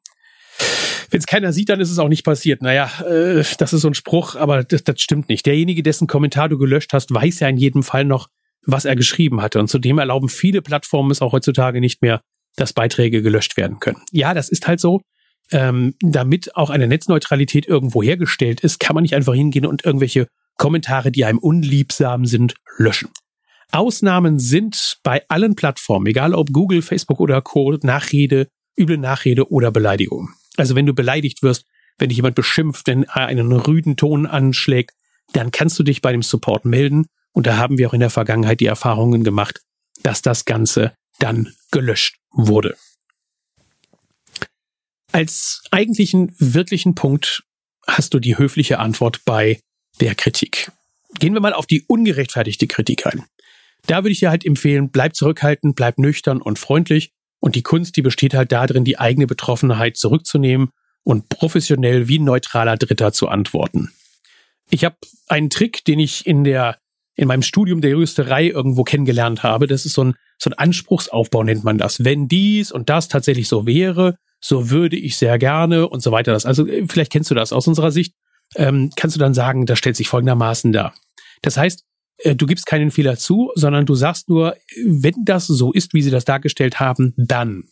Wenn 1.13 1.19
es 1.19 1.27
keiner 1.27 1.53
sieht, 1.53 1.69
dann 1.69 1.79
ist 1.79 1.91
es 1.91 1.99
auch 1.99 2.09
nicht 2.09 2.23
passiert. 2.23 2.63
Naja, 2.63 2.89
äh, 3.07 3.43
das 3.59 3.71
ist 3.71 3.81
so 3.81 3.87
ein 3.87 3.93
Spruch, 3.93 4.35
aber 4.35 4.63
das, 4.63 4.83
das 4.83 4.99
stimmt 4.99 5.29
nicht. 5.29 5.45
Derjenige, 5.45 5.83
dessen 5.83 6.07
Kommentar 6.07 6.49
du 6.49 6.57
gelöscht 6.57 6.91
hast, 6.91 7.13
weiß 7.13 7.39
ja 7.39 7.47
in 7.49 7.57
jedem 7.57 7.83
Fall 7.83 8.03
noch, 8.03 8.29
was 8.65 8.85
er 8.85 8.95
geschrieben 8.95 9.39
hatte. 9.39 9.59
Und 9.59 9.67
zudem 9.67 9.99
erlauben 9.99 10.27
viele 10.27 10.63
Plattformen 10.63 11.11
es 11.11 11.21
auch 11.21 11.31
heutzutage 11.31 11.81
nicht 11.81 12.01
mehr, 12.01 12.21
dass 12.55 12.73
Beiträge 12.73 13.21
gelöscht 13.21 13.57
werden 13.57 13.79
können. 13.79 14.01
Ja, 14.11 14.33
das 14.33 14.49
ist 14.49 14.67
halt 14.67 14.79
so 14.79 15.01
ähm, 15.51 15.93
damit 16.01 16.55
auch 16.55 16.71
eine 16.71 16.87
Netzneutralität 16.87 17.67
irgendwo 17.67 18.01
hergestellt 18.01 18.61
ist, 18.61 18.79
kann 18.79 18.95
man 18.95 19.03
nicht 19.03 19.13
einfach 19.13 19.35
hingehen 19.35 19.67
und 19.67 19.85
irgendwelche 19.85 20.27
Kommentare, 20.57 21.11
die 21.11 21.25
einem 21.25 21.37
unliebsam 21.37 22.25
sind, 22.25 22.55
löschen. 22.77 23.09
Ausnahmen 23.71 24.39
sind 24.39 24.97
bei 25.03 25.21
allen 25.29 25.55
Plattformen, 25.55 26.07
egal 26.07 26.33
ob 26.33 26.51
Google, 26.51 26.81
Facebook 26.81 27.19
oder 27.19 27.41
Co., 27.41 27.77
Nachrede, 27.83 28.47
üble 28.75 28.97
Nachrede 28.97 29.51
oder 29.51 29.71
Beleidigung. 29.71 30.29
Also 30.57 30.75
wenn 30.75 30.85
du 30.85 30.93
beleidigt 30.93 31.43
wirst, 31.43 31.65
wenn 31.97 32.09
dich 32.09 32.17
jemand 32.17 32.35
beschimpft, 32.35 32.87
wenn 32.87 33.03
er 33.03 33.27
einen 33.27 33.51
rüden 33.51 33.97
Ton 33.97 34.25
anschlägt, 34.25 34.91
dann 35.33 35.51
kannst 35.51 35.77
du 35.79 35.83
dich 35.83 36.01
bei 36.01 36.11
dem 36.11 36.21
Support 36.21 36.65
melden. 36.65 37.07
Und 37.31 37.47
da 37.47 37.57
haben 37.57 37.77
wir 37.77 37.89
auch 37.89 37.93
in 37.93 37.99
der 37.99 38.09
Vergangenheit 38.09 38.59
die 38.59 38.65
Erfahrungen 38.65 39.23
gemacht, 39.23 39.61
dass 40.03 40.21
das 40.21 40.45
Ganze 40.45 40.93
dann 41.19 41.53
gelöscht 41.71 42.17
wurde. 42.31 42.75
Als 45.11 45.63
eigentlichen 45.71 46.35
wirklichen 46.39 46.95
Punkt 46.95 47.43
hast 47.87 48.13
du 48.13 48.19
die 48.19 48.37
höfliche 48.37 48.79
Antwort 48.79 49.23
bei 49.25 49.59
der 50.01 50.15
Kritik. 50.15 50.71
Gehen 51.19 51.33
wir 51.33 51.41
mal 51.41 51.53
auf 51.53 51.67
die 51.67 51.83
ungerechtfertigte 51.87 52.67
Kritik 52.67 53.05
ein. 53.05 53.23
Da 53.85 53.97
würde 53.97 54.11
ich 54.11 54.19
dir 54.19 54.29
halt 54.29 54.45
empfehlen, 54.45 54.89
bleib 54.89 55.15
zurückhaltend, 55.15 55.75
bleib 55.75 55.99
nüchtern 55.99 56.41
und 56.41 56.57
freundlich. 56.57 57.11
Und 57.43 57.55
die 57.55 57.61
Kunst, 57.61 57.97
die 57.97 58.01
besteht 58.01 58.35
halt 58.35 58.53
darin, 58.53 58.85
die 58.85 58.97
eigene 58.97 59.27
Betroffenheit 59.27 59.97
zurückzunehmen 59.97 60.69
und 61.03 61.27
professionell 61.27 62.07
wie 62.07 62.19
neutraler 62.19 62.77
Dritter 62.77 63.11
zu 63.11 63.27
antworten. 63.27 63.91
Ich 64.69 64.85
habe 64.85 64.95
einen 65.27 65.49
Trick, 65.49 65.83
den 65.83 65.99
ich 65.99 66.25
in 66.25 66.45
der 66.45 66.77
in 67.15 67.27
meinem 67.27 67.41
Studium 67.41 67.81
der 67.81 67.91
Juristerei 67.91 68.47
irgendwo 68.47 68.85
kennengelernt 68.85 69.43
habe. 69.43 69.67
Das 69.67 69.85
ist 69.85 69.91
so 69.91 70.05
ein, 70.05 70.15
so 70.37 70.51
ein 70.51 70.53
Anspruchsaufbau, 70.53 71.43
nennt 71.43 71.65
man 71.65 71.77
das. 71.77 72.05
Wenn 72.05 72.29
dies 72.29 72.71
und 72.71 72.89
das 72.89 73.09
tatsächlich 73.09 73.49
so 73.49 73.65
wäre, 73.65 74.15
so 74.39 74.69
würde 74.69 74.95
ich 74.95 75.17
sehr 75.17 75.37
gerne 75.37 75.89
und 75.89 76.01
so 76.01 76.13
weiter. 76.13 76.31
Also 76.31 76.65
vielleicht 76.87 77.11
kennst 77.11 77.29
du 77.29 77.35
das 77.35 77.51
aus 77.51 77.67
unserer 77.67 77.91
Sicht. 77.91 78.15
Ähm, 78.55 78.89
kannst 78.95 79.17
du 79.17 79.19
dann 79.19 79.33
sagen, 79.33 79.65
das 79.65 79.79
stellt 79.79 79.97
sich 79.97 80.07
folgendermaßen 80.07 80.71
dar. 80.71 80.93
Das 81.41 81.57
heißt, 81.57 81.83
du 82.23 82.45
gibst 82.45 82.65
keinen 82.65 82.91
Fehler 82.91 83.17
zu, 83.17 83.51
sondern 83.55 83.85
du 83.85 83.95
sagst 83.95 84.29
nur, 84.29 84.55
wenn 84.85 85.15
das 85.25 85.47
so 85.47 85.71
ist, 85.71 85.93
wie 85.93 86.01
sie 86.01 86.11
das 86.11 86.25
dargestellt 86.25 86.79
haben, 86.79 87.13
dann. 87.17 87.65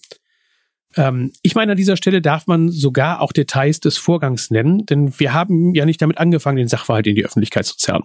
Ähm, 0.95 1.31
ich 1.41 1.55
meine, 1.55 1.71
an 1.71 1.77
dieser 1.77 1.97
Stelle 1.97 2.21
darf 2.21 2.47
man 2.47 2.69
sogar 2.69 3.21
auch 3.21 3.31
Details 3.31 3.79
des 3.79 3.97
Vorgangs 3.97 4.51
nennen, 4.51 4.85
denn 4.85 5.17
wir 5.19 5.33
haben 5.33 5.73
ja 5.73 5.85
nicht 5.85 6.01
damit 6.01 6.17
angefangen, 6.17 6.57
den 6.57 6.67
Sachverhalt 6.67 7.07
in 7.07 7.15
die 7.15 7.25
Öffentlichkeit 7.25 7.65
zu 7.65 7.77
zerren. 7.77 8.03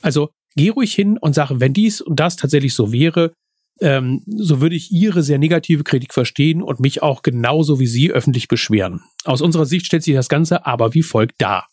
Also 0.00 0.30
geh 0.56 0.70
ruhig 0.70 0.94
hin 0.94 1.18
und 1.18 1.34
sag, 1.34 1.50
wenn 1.52 1.72
dies 1.72 2.00
und 2.00 2.18
das 2.18 2.36
tatsächlich 2.36 2.74
so 2.74 2.92
wäre, 2.92 3.32
ähm, 3.80 4.22
so 4.26 4.60
würde 4.60 4.74
ich 4.74 4.90
Ihre 4.90 5.22
sehr 5.22 5.38
negative 5.38 5.84
Kritik 5.84 6.12
verstehen 6.12 6.62
und 6.62 6.80
mich 6.80 7.02
auch 7.02 7.22
genauso 7.22 7.78
wie 7.78 7.86
Sie 7.86 8.10
öffentlich 8.10 8.48
beschweren. 8.48 9.02
Aus 9.24 9.40
unserer 9.40 9.66
Sicht 9.66 9.86
stellt 9.86 10.02
sich 10.02 10.14
das 10.14 10.28
Ganze 10.28 10.66
aber 10.66 10.94
wie 10.94 11.02
folgt 11.02 11.40
dar. 11.40 11.66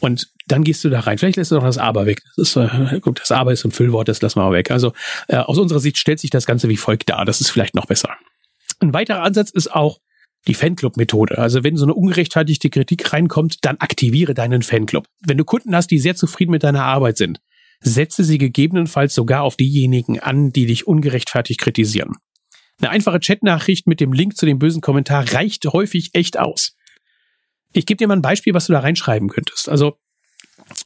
Und 0.00 0.28
dann 0.46 0.64
gehst 0.64 0.84
du 0.84 0.90
da 0.90 1.00
rein. 1.00 1.18
Vielleicht 1.18 1.36
lässt 1.36 1.50
du 1.50 1.56
noch 1.56 1.64
das 1.64 1.78
Aber 1.78 2.06
weg. 2.06 2.22
Das, 2.36 2.48
ist, 2.48 2.56
äh, 2.56 3.00
gut, 3.00 3.20
das 3.20 3.30
Aber 3.30 3.52
ist 3.52 3.64
ein 3.64 3.72
Füllwort, 3.72 4.08
das 4.08 4.22
lassen 4.22 4.38
wir 4.38 4.44
mal 4.44 4.52
weg. 4.52 4.70
Also 4.70 4.92
äh, 5.26 5.36
aus 5.36 5.58
unserer 5.58 5.80
Sicht 5.80 5.98
stellt 5.98 6.20
sich 6.20 6.30
das 6.30 6.46
Ganze 6.46 6.68
wie 6.68 6.76
folgt 6.76 7.10
dar. 7.10 7.24
Das 7.24 7.40
ist 7.40 7.50
vielleicht 7.50 7.74
noch 7.74 7.86
besser. 7.86 8.16
Ein 8.80 8.92
weiterer 8.92 9.22
Ansatz 9.22 9.50
ist 9.50 9.74
auch 9.74 9.98
die 10.46 10.54
Fanclub-Methode. 10.54 11.38
Also 11.38 11.64
wenn 11.64 11.76
so 11.76 11.84
eine 11.84 11.94
ungerechtfertigte 11.94 12.70
Kritik 12.70 13.12
reinkommt, 13.12 13.64
dann 13.64 13.76
aktiviere 13.78 14.34
deinen 14.34 14.62
Fanclub. 14.62 15.06
Wenn 15.26 15.36
du 15.36 15.44
Kunden 15.44 15.74
hast, 15.74 15.90
die 15.90 15.98
sehr 15.98 16.14
zufrieden 16.14 16.52
mit 16.52 16.62
deiner 16.62 16.84
Arbeit 16.84 17.16
sind, 17.16 17.40
setze 17.80 18.24
sie 18.24 18.38
gegebenenfalls 18.38 19.14
sogar 19.14 19.42
auf 19.42 19.56
diejenigen 19.56 20.20
an, 20.20 20.52
die 20.52 20.66
dich 20.66 20.86
ungerechtfertigt 20.86 21.60
kritisieren. 21.60 22.14
Eine 22.80 22.90
einfache 22.90 23.18
Chatnachricht 23.18 23.86
mit 23.86 24.00
dem 24.00 24.12
Link 24.12 24.36
zu 24.36 24.46
dem 24.46 24.58
bösen 24.58 24.80
Kommentar 24.80 25.32
reicht 25.32 25.66
häufig 25.66 26.10
echt 26.12 26.38
aus. 26.38 26.76
Ich 27.72 27.86
gebe 27.86 27.98
dir 27.98 28.08
mal 28.08 28.16
ein 28.16 28.22
Beispiel, 28.22 28.54
was 28.54 28.66
du 28.66 28.72
da 28.72 28.80
reinschreiben 28.80 29.28
könntest. 29.28 29.68
Also, 29.68 29.98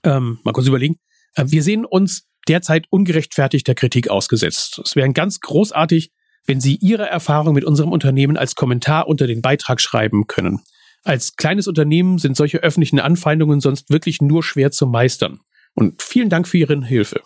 ähm, 0.05 0.39
mal 0.45 0.53
kurz 0.53 0.67
überlegen. 0.67 0.99
Äh, 1.35 1.45
wir 1.49 1.63
sehen 1.63 1.85
uns 1.85 2.29
derzeit 2.49 2.87
ungerechtfertigter 2.91 3.75
Kritik 3.75 4.09
ausgesetzt. 4.09 4.81
Es 4.85 4.97
wäre 4.97 5.11
ganz 5.13 5.41
großartig, 5.41 6.11
wenn 6.47 6.61
Sie 6.61 6.77
Ihre 6.77 7.09
Erfahrung 7.09 7.55
mit 7.55 7.65
unserem 7.65 7.93
Unternehmen 7.93 8.37
als 8.37 8.55
Kommentar 8.55 9.07
unter 9.07 9.27
den 9.27 9.43
Beitrag 9.43 9.81
schreiben 9.81 10.27
können. 10.27 10.61
Als 11.05 11.37
kleines 11.37 11.69
Unternehmen 11.69 12.19
sind 12.19 12.37
solche 12.37 12.59
öffentlichen 12.59 13.01
Anfeindungen 13.01 13.61
sonst 13.61 13.91
wirklich 13.91 14.21
nur 14.21 14.43
schwer 14.43 14.71
zu 14.71 14.87
meistern. 14.87 15.41
Und 15.75 16.03
vielen 16.03 16.29
Dank 16.29 16.47
für 16.49 16.59
Ihre 16.59 16.85
Hilfe. 16.85 17.23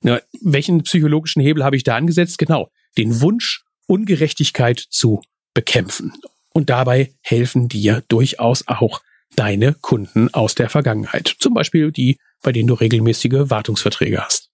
Na, 0.00 0.20
welchen 0.40 0.82
psychologischen 0.82 1.42
Hebel 1.42 1.64
habe 1.64 1.76
ich 1.76 1.82
da 1.82 1.96
angesetzt? 1.96 2.38
Genau, 2.38 2.70
den 2.96 3.20
Wunsch, 3.20 3.64
Ungerechtigkeit 3.86 4.78
zu 4.78 5.22
bekämpfen. 5.54 6.12
Und 6.52 6.70
dabei 6.70 7.14
helfen 7.20 7.68
dir 7.68 8.02
durchaus 8.08 8.66
auch 8.66 9.00
deine 9.36 9.74
Kunden 9.74 10.32
aus 10.32 10.54
der 10.54 10.68
Vergangenheit. 10.68 11.36
Zum 11.38 11.54
Beispiel 11.54 11.92
die, 11.92 12.18
bei 12.42 12.52
denen 12.52 12.68
du 12.68 12.74
regelmäßige 12.74 13.50
Wartungsverträge 13.50 14.24
hast. 14.24 14.50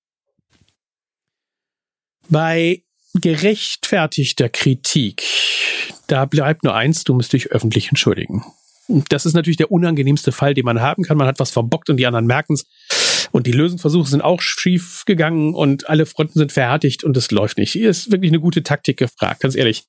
Bei 2.29 2.83
gerechtfertigter 3.15 4.49
Kritik, 4.49 5.23
da 6.09 6.25
bleibt 6.25 6.65
nur 6.65 6.75
eins, 6.75 7.05
du 7.05 7.15
musst 7.15 7.33
dich 7.33 7.53
öffentlich 7.53 7.89
entschuldigen. 7.89 8.45
Das 9.09 9.25
ist 9.25 9.35
natürlich 9.35 9.57
der 9.57 9.71
unangenehmste 9.71 10.33
Fall, 10.33 10.55
den 10.55 10.65
man 10.65 10.81
haben 10.81 11.05
kann. 11.05 11.17
Man 11.17 11.27
hat 11.27 11.39
was 11.39 11.51
verbockt 11.51 11.89
und 11.89 11.97
die 11.97 12.07
anderen 12.07 12.27
merken 12.27 12.55
es. 12.55 12.67
Und 13.33 13.47
die 13.47 13.53
Lösungsversuche 13.53 14.09
sind 14.09 14.21
auch 14.21 14.41
schief 14.41 15.05
gegangen 15.07 15.55
und 15.55 15.89
alle 15.89 16.07
Fronten 16.07 16.39
sind 16.39 16.53
verhärtigt 16.53 17.03
und 17.03 17.17
es 17.17 17.31
läuft 17.31 17.59
nicht. 17.59 17.73
Hier 17.73 17.91
ist 17.91 18.11
wirklich 18.13 18.31
eine 18.31 18.41
gute 18.41 18.63
Taktik 18.63 18.99
gefragt, 18.99 19.41
ganz 19.41 19.57
ehrlich. 19.57 19.85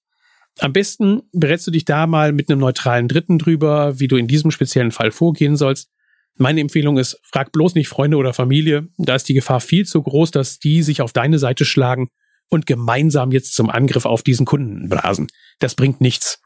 Am 0.60 0.74
besten 0.74 1.24
berätst 1.34 1.68
du 1.68 1.72
dich 1.72 1.86
da 1.86 2.08
mal 2.08 2.32
mit 2.32 2.50
einem 2.50 2.60
neutralen 2.60 3.08
Dritten 3.08 3.40
drüber, 3.40 4.00
wie 4.00 4.08
du 4.08 4.16
in 4.16 4.28
diesem 4.28 4.52
speziellen 4.52 4.92
Fall 4.92 5.12
vorgehen 5.12 5.58
sollst. 5.58 5.90
Meine 6.38 6.62
Empfehlung 6.62 6.98
ist, 6.98 7.20
frag 7.24 7.52
bloß 7.52 7.76
nicht 7.76 7.88
Freunde 7.88 8.18
oder 8.18 8.34
Familie. 8.34 8.88
Da 8.98 9.16
ist 9.16 9.28
die 9.28 9.34
Gefahr 9.34 9.60
viel 9.60 9.86
zu 9.86 10.02
groß, 10.02 10.32
dass 10.32 10.60
die 10.60 10.84
sich 10.84 11.02
auf 11.02 11.14
deine 11.14 11.40
Seite 11.40 11.66
schlagen 11.66 12.10
und 12.50 12.66
gemeinsam 12.66 13.32
jetzt 13.32 13.56
zum 13.56 13.70
Angriff 13.70 14.06
auf 14.06 14.24
diesen 14.24 14.46
Kunden 14.46 14.90
blasen. 14.90 15.28
Das 15.60 15.76
bringt 15.76 16.02
nichts. 16.02 16.42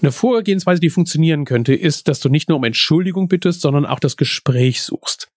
Eine 0.00 0.12
Vorgehensweise, 0.12 0.80
die 0.80 0.90
funktionieren 0.90 1.44
könnte, 1.44 1.74
ist, 1.74 2.08
dass 2.08 2.20
du 2.20 2.28
nicht 2.28 2.48
nur 2.48 2.58
um 2.58 2.64
Entschuldigung 2.64 3.28
bittest, 3.28 3.62
sondern 3.62 3.86
auch 3.86 4.00
das 4.00 4.16
Gespräch 4.16 4.82
suchst. 4.82 5.28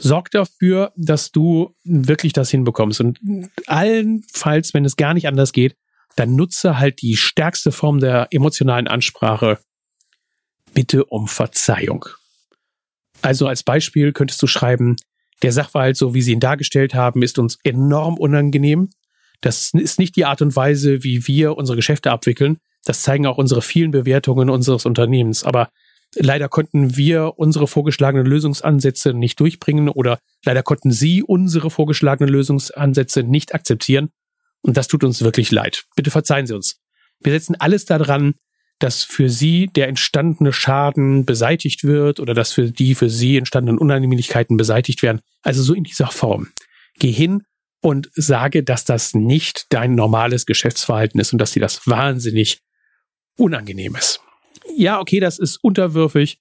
Sorg 0.00 0.30
dafür, 0.30 0.92
dass 0.96 1.32
du 1.32 1.74
wirklich 1.82 2.32
das 2.32 2.50
hinbekommst. 2.50 3.00
Und 3.00 3.18
allenfalls, 3.66 4.72
wenn 4.74 4.84
es 4.84 4.96
gar 4.96 5.14
nicht 5.14 5.26
anders 5.26 5.52
geht, 5.52 5.76
dann 6.18 6.34
nutze 6.34 6.78
halt 6.78 7.00
die 7.00 7.16
stärkste 7.16 7.70
Form 7.70 8.00
der 8.00 8.28
emotionalen 8.30 8.88
Ansprache. 8.88 9.58
Bitte 10.74 11.04
um 11.04 11.28
Verzeihung. 11.28 12.06
Also 13.22 13.46
als 13.46 13.62
Beispiel 13.62 14.12
könntest 14.12 14.42
du 14.42 14.46
schreiben, 14.46 14.96
der 15.42 15.52
Sachverhalt, 15.52 15.96
so 15.96 16.14
wie 16.14 16.22
Sie 16.22 16.32
ihn 16.32 16.40
dargestellt 16.40 16.94
haben, 16.94 17.22
ist 17.22 17.38
uns 17.38 17.58
enorm 17.62 18.18
unangenehm. 18.18 18.90
Das 19.40 19.70
ist 19.72 20.00
nicht 20.00 20.16
die 20.16 20.24
Art 20.24 20.42
und 20.42 20.56
Weise, 20.56 21.04
wie 21.04 21.28
wir 21.28 21.56
unsere 21.56 21.76
Geschäfte 21.76 22.10
abwickeln. 22.10 22.58
Das 22.84 23.02
zeigen 23.02 23.26
auch 23.26 23.38
unsere 23.38 23.62
vielen 23.62 23.92
Bewertungen 23.92 24.50
unseres 24.50 24.86
Unternehmens. 24.86 25.44
Aber 25.44 25.70
leider 26.16 26.48
konnten 26.48 26.96
wir 26.96 27.34
unsere 27.36 27.68
vorgeschlagenen 27.68 28.26
Lösungsansätze 28.26 29.14
nicht 29.14 29.38
durchbringen 29.38 29.88
oder 29.88 30.18
leider 30.44 30.64
konnten 30.64 30.90
Sie 30.90 31.22
unsere 31.22 31.70
vorgeschlagenen 31.70 32.32
Lösungsansätze 32.32 33.22
nicht 33.22 33.54
akzeptieren. 33.54 34.10
Und 34.62 34.76
das 34.76 34.88
tut 34.88 35.04
uns 35.04 35.22
wirklich 35.22 35.50
leid. 35.50 35.84
Bitte 35.96 36.10
verzeihen 36.10 36.46
Sie 36.46 36.54
uns. 36.54 36.80
Wir 37.20 37.32
setzen 37.32 37.56
alles 37.58 37.84
daran, 37.84 38.34
dass 38.78 39.02
für 39.02 39.28
Sie 39.28 39.66
der 39.66 39.88
entstandene 39.88 40.52
Schaden 40.52 41.24
beseitigt 41.24 41.84
wird 41.84 42.20
oder 42.20 42.34
dass 42.34 42.52
für 42.52 42.70
die 42.70 42.94
für 42.94 43.10
Sie 43.10 43.36
entstandenen 43.36 43.78
Unannehmlichkeiten 43.78 44.56
beseitigt 44.56 45.02
werden. 45.02 45.20
Also 45.42 45.62
so 45.62 45.74
in 45.74 45.84
dieser 45.84 46.08
Form. 46.08 46.48
Geh 46.98 47.10
hin 47.10 47.42
und 47.80 48.10
sage, 48.14 48.62
dass 48.62 48.84
das 48.84 49.14
nicht 49.14 49.66
dein 49.70 49.94
normales 49.94 50.46
Geschäftsverhalten 50.46 51.20
ist 51.20 51.32
und 51.32 51.38
dass 51.38 51.52
dir 51.52 51.60
das 51.60 51.86
wahnsinnig 51.86 52.60
unangenehm 53.36 53.96
ist. 53.96 54.20
Ja, 54.76 55.00
okay, 55.00 55.20
das 55.20 55.38
ist 55.38 55.58
unterwürfig, 55.62 56.38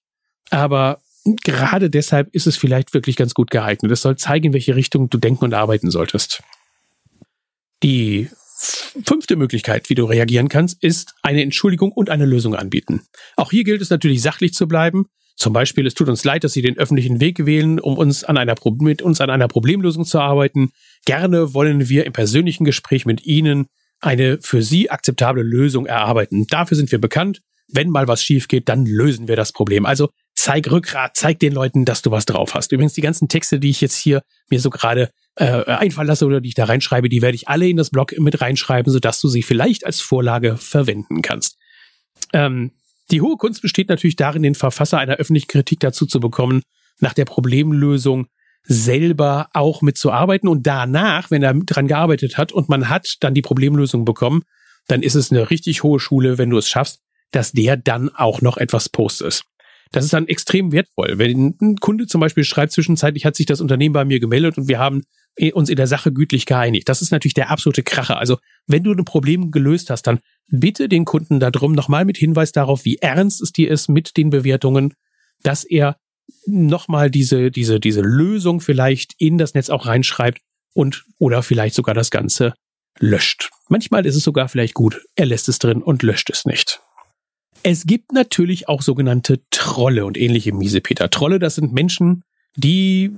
aber 0.49 1.01
gerade 1.43 1.89
deshalb 1.89 2.33
ist 2.33 2.47
es 2.47 2.57
vielleicht 2.57 2.93
wirklich 2.93 3.15
ganz 3.15 3.33
gut 3.33 3.51
geeignet. 3.51 3.91
Es 3.91 4.01
soll 4.01 4.17
zeigen, 4.17 4.47
in 4.47 4.53
welche 4.53 4.75
Richtung 4.75 5.09
du 5.09 5.17
denken 5.17 5.45
und 5.45 5.53
arbeiten 5.53 5.91
solltest. 5.91 6.43
Die 7.83 8.29
fünfte 9.05 9.35
Möglichkeit, 9.35 9.89
wie 9.89 9.95
du 9.95 10.05
reagieren 10.05 10.49
kannst, 10.49 10.83
ist 10.83 11.13
eine 11.21 11.43
Entschuldigung 11.43 11.91
und 11.91 12.09
eine 12.09 12.25
Lösung 12.25 12.55
anbieten. 12.55 13.01
Auch 13.35 13.51
hier 13.51 13.63
gilt 13.63 13.81
es 13.81 13.89
natürlich 13.89 14.21
sachlich 14.21 14.53
zu 14.53 14.67
bleiben. 14.67 15.05
Zum 15.35 15.53
Beispiel, 15.53 15.85
es 15.85 15.93
tut 15.93 16.09
uns 16.09 16.23
leid, 16.23 16.43
dass 16.43 16.53
Sie 16.53 16.63
den 16.63 16.79
öffentlichen 16.79 17.21
Weg 17.21 17.45
wählen, 17.45 17.79
um 17.79 17.95
uns 17.97 18.23
an 18.23 18.37
einer, 18.37 18.55
mit 18.79 19.03
uns 19.03 19.21
an 19.21 19.29
einer 19.29 19.47
Problemlösung 19.47 20.03
zu 20.03 20.19
arbeiten. 20.19 20.71
Gerne 21.05 21.53
wollen 21.53 21.89
wir 21.89 22.07
im 22.07 22.13
persönlichen 22.13 22.65
Gespräch 22.65 23.05
mit 23.05 23.23
Ihnen 23.25 23.67
eine 23.99 24.39
für 24.41 24.63
Sie 24.63 24.89
akzeptable 24.89 25.43
Lösung 25.43 25.85
erarbeiten. 25.85 26.47
Dafür 26.47 26.75
sind 26.75 26.91
wir 26.91 26.99
bekannt. 26.99 27.41
Wenn 27.67 27.89
mal 27.89 28.07
was 28.07 28.23
schief 28.23 28.47
geht, 28.47 28.67
dann 28.69 28.85
lösen 28.87 29.27
wir 29.27 29.35
das 29.35 29.51
Problem. 29.51 29.85
Also 29.85 30.09
zeig 30.37 30.69
Rückgrat, 30.71 31.15
zeig 31.15 31.39
den 31.39 31.51
Leuten, 31.51 31.83
dass 31.83 32.03
du 32.03 32.11
was 32.11 32.25
drauf 32.25 32.53
hast. 32.53 32.71
Übrigens, 32.71 32.93
die 32.93 33.01
ganzen 33.01 33.27
Texte, 33.27 33.59
die 33.59 33.71
ich 33.71 33.81
jetzt 33.81 33.97
hier 33.97 34.21
mir 34.49 34.59
so 34.59 34.69
gerade 34.69 35.09
äh, 35.35 35.65
einfallen 35.65 36.07
lasse 36.07 36.25
oder 36.25 36.41
die 36.41 36.49
ich 36.49 36.55
da 36.55 36.65
reinschreibe, 36.65 37.09
die 37.09 37.21
werde 37.21 37.35
ich 37.35 37.47
alle 37.47 37.67
in 37.67 37.75
das 37.75 37.89
Blog 37.89 38.17
mit 38.19 38.39
reinschreiben, 38.39 38.91
sodass 38.91 39.19
du 39.19 39.27
sie 39.29 39.41
vielleicht 39.41 39.85
als 39.85 39.99
Vorlage 39.99 40.55
verwenden 40.57 41.21
kannst. 41.23 41.57
Ähm, 42.33 42.71
die 43.09 43.21
hohe 43.21 43.37
Kunst 43.37 43.61
besteht 43.61 43.89
natürlich 43.89 44.15
darin, 44.15 44.43
den 44.43 44.55
Verfasser 44.55 44.99
einer 44.99 45.15
öffentlichen 45.15 45.47
Kritik 45.47 45.79
dazu 45.79 46.05
zu 46.05 46.19
bekommen, 46.19 46.61
nach 46.99 47.13
der 47.13 47.25
Problemlösung 47.25 48.27
selber 48.63 49.47
auch 49.53 49.81
mitzuarbeiten 49.81 50.49
und 50.49 50.67
danach, 50.67 51.31
wenn 51.31 51.41
er 51.41 51.53
dran 51.53 51.87
gearbeitet 51.87 52.37
hat 52.37 52.51
und 52.51 52.69
man 52.69 52.89
hat 52.89 53.15
dann 53.21 53.33
die 53.33 53.41
Problemlösung 53.41 54.05
bekommen, 54.05 54.43
dann 54.87 55.01
ist 55.01 55.15
es 55.15 55.31
eine 55.31 55.49
richtig 55.49 55.83
hohe 55.83 55.99
Schule, 55.99 56.37
wenn 56.37 56.49
du 56.49 56.57
es 56.57 56.69
schaffst, 56.69 56.99
dass 57.31 57.53
der 57.53 57.77
dann 57.77 58.09
auch 58.09 58.41
noch 58.41 58.57
etwas 58.57 58.89
postet. 58.89 59.43
Das 59.91 60.05
ist 60.05 60.13
dann 60.13 60.27
extrem 60.27 60.71
wertvoll. 60.71 61.17
Wenn 61.17 61.55
ein 61.61 61.75
Kunde 61.77 62.07
zum 62.07 62.21
Beispiel 62.21 62.43
schreibt, 62.43 62.71
zwischenzeitlich 62.71 63.25
hat 63.25 63.35
sich 63.35 63.45
das 63.45 63.61
Unternehmen 63.61 63.93
bei 63.93 64.05
mir 64.05 64.19
gemeldet 64.19 64.57
und 64.57 64.67
wir 64.67 64.79
haben 64.79 65.03
uns 65.53 65.69
in 65.69 65.75
der 65.75 65.87
Sache 65.87 66.11
gütlich 66.11 66.45
geeinigt. 66.45 66.89
Das 66.89 67.01
ist 67.01 67.11
natürlich 67.11 67.35
der 67.35 67.51
absolute 67.51 67.83
Kracher. 67.83 68.17
Also 68.17 68.37
wenn 68.65 68.83
du 68.83 68.91
ein 68.91 69.05
Problem 69.05 69.51
gelöst 69.51 69.89
hast, 69.89 70.03
dann 70.03 70.19
bitte 70.47 70.89
den 70.89 71.05
Kunden 71.05 71.39
darum 71.39 71.73
nochmal 71.73 72.05
mit 72.05 72.17
Hinweis 72.17 72.51
darauf, 72.51 72.85
wie 72.85 72.97
ernst 72.97 73.41
es 73.41 73.51
dir 73.51 73.69
ist 73.69 73.87
mit 73.87 74.17
den 74.17 74.31
Bewertungen, 74.31 74.93
dass 75.43 75.63
er 75.63 75.97
nochmal 76.45 77.11
diese, 77.11 77.51
diese, 77.51 77.79
diese 77.79 78.01
Lösung 78.01 78.59
vielleicht 78.61 79.13
in 79.19 79.37
das 79.37 79.53
Netz 79.53 79.69
auch 79.69 79.85
reinschreibt 79.85 80.39
und 80.73 81.05
oder 81.19 81.43
vielleicht 81.43 81.75
sogar 81.75 81.95
das 81.95 82.11
Ganze 82.11 82.53
löscht. 82.99 83.49
Manchmal 83.69 84.05
ist 84.05 84.15
es 84.15 84.23
sogar 84.23 84.49
vielleicht 84.49 84.73
gut, 84.73 85.01
er 85.15 85.27
lässt 85.27 85.49
es 85.49 85.59
drin 85.59 85.81
und 85.83 86.03
löscht 86.03 86.29
es 86.29 86.45
nicht. 86.45 86.79
Es 87.69 87.85
gibt 87.85 88.13
natürlich 88.13 88.69
auch 88.69 88.81
sogenannte 88.81 89.41
Trolle 89.49 90.05
und 90.05 90.17
ähnliche 90.17 90.53
Miesepeter. 90.53 91.09
Trolle, 91.09 91.37
das 91.37 91.55
sind 91.55 91.73
Menschen, 91.73 92.23
die, 92.55 93.11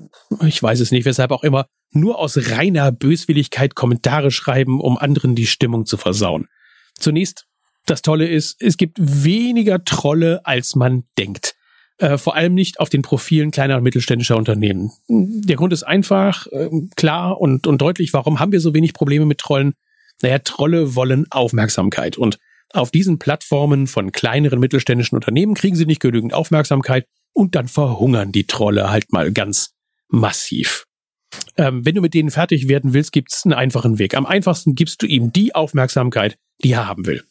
ich 0.43 0.63
weiß 0.63 0.79
es 0.79 0.89
nicht, 0.89 1.05
weshalb 1.05 1.29
auch 1.29 1.43
immer, 1.43 1.67
nur 1.91 2.17
aus 2.17 2.49
reiner 2.49 2.91
Böswilligkeit 2.91 3.75
Kommentare 3.75 4.31
schreiben, 4.31 4.81
um 4.81 4.97
anderen 4.97 5.35
die 5.35 5.45
Stimmung 5.45 5.85
zu 5.85 5.97
versauen. 5.97 6.47
Zunächst, 6.95 7.45
das 7.85 8.01
Tolle 8.01 8.27
ist, 8.27 8.59
es 8.59 8.77
gibt 8.77 8.97
weniger 8.99 9.83
Trolle, 9.83 10.43
als 10.47 10.75
man 10.75 11.03
denkt. 11.19 11.55
Äh, 11.99 12.17
vor 12.17 12.35
allem 12.35 12.55
nicht 12.55 12.79
auf 12.79 12.89
den 12.89 13.03
Profilen 13.03 13.51
kleiner 13.51 13.77
und 13.77 13.83
mittelständischer 13.83 14.35
Unternehmen. 14.35 14.89
Der 15.09 15.57
Grund 15.57 15.73
ist 15.73 15.83
einfach, 15.83 16.47
äh, 16.47 16.69
klar 16.95 17.39
und, 17.39 17.67
und 17.67 17.79
deutlich, 17.79 18.13
warum 18.13 18.39
haben 18.39 18.51
wir 18.51 18.61
so 18.61 18.73
wenig 18.73 18.95
Probleme 18.95 19.27
mit 19.27 19.37
Trollen? 19.37 19.75
Naja, 20.23 20.39
Trolle 20.39 20.95
wollen 20.95 21.27
Aufmerksamkeit 21.29 22.17
und 22.17 22.39
auf 22.73 22.91
diesen 22.91 23.19
Plattformen 23.19 23.87
von 23.87 24.11
kleineren 24.11 24.59
mittelständischen 24.59 25.15
Unternehmen 25.15 25.55
kriegen 25.55 25.75
sie 25.75 25.85
nicht 25.85 26.01
genügend 26.01 26.33
Aufmerksamkeit 26.33 27.05
und 27.33 27.55
dann 27.55 27.67
verhungern 27.67 28.31
die 28.31 28.45
Trolle 28.45 28.89
halt 28.89 29.11
mal 29.11 29.31
ganz 29.31 29.71
massiv. 30.07 30.85
Ähm, 31.57 31.85
wenn 31.85 31.95
du 31.95 32.01
mit 32.01 32.13
denen 32.13 32.31
fertig 32.31 32.67
werden 32.67 32.93
willst, 32.93 33.11
gibt 33.11 33.31
es 33.31 33.45
einen 33.45 33.53
einfachen 33.53 33.99
Weg. 33.99 34.15
Am 34.15 34.25
einfachsten 34.25 34.75
gibst 34.75 35.01
du 35.01 35.05
ihm 35.05 35.31
die 35.31 35.53
Aufmerksamkeit, 35.55 36.37
die 36.63 36.71
er 36.71 36.87
haben 36.87 37.05
will. 37.05 37.23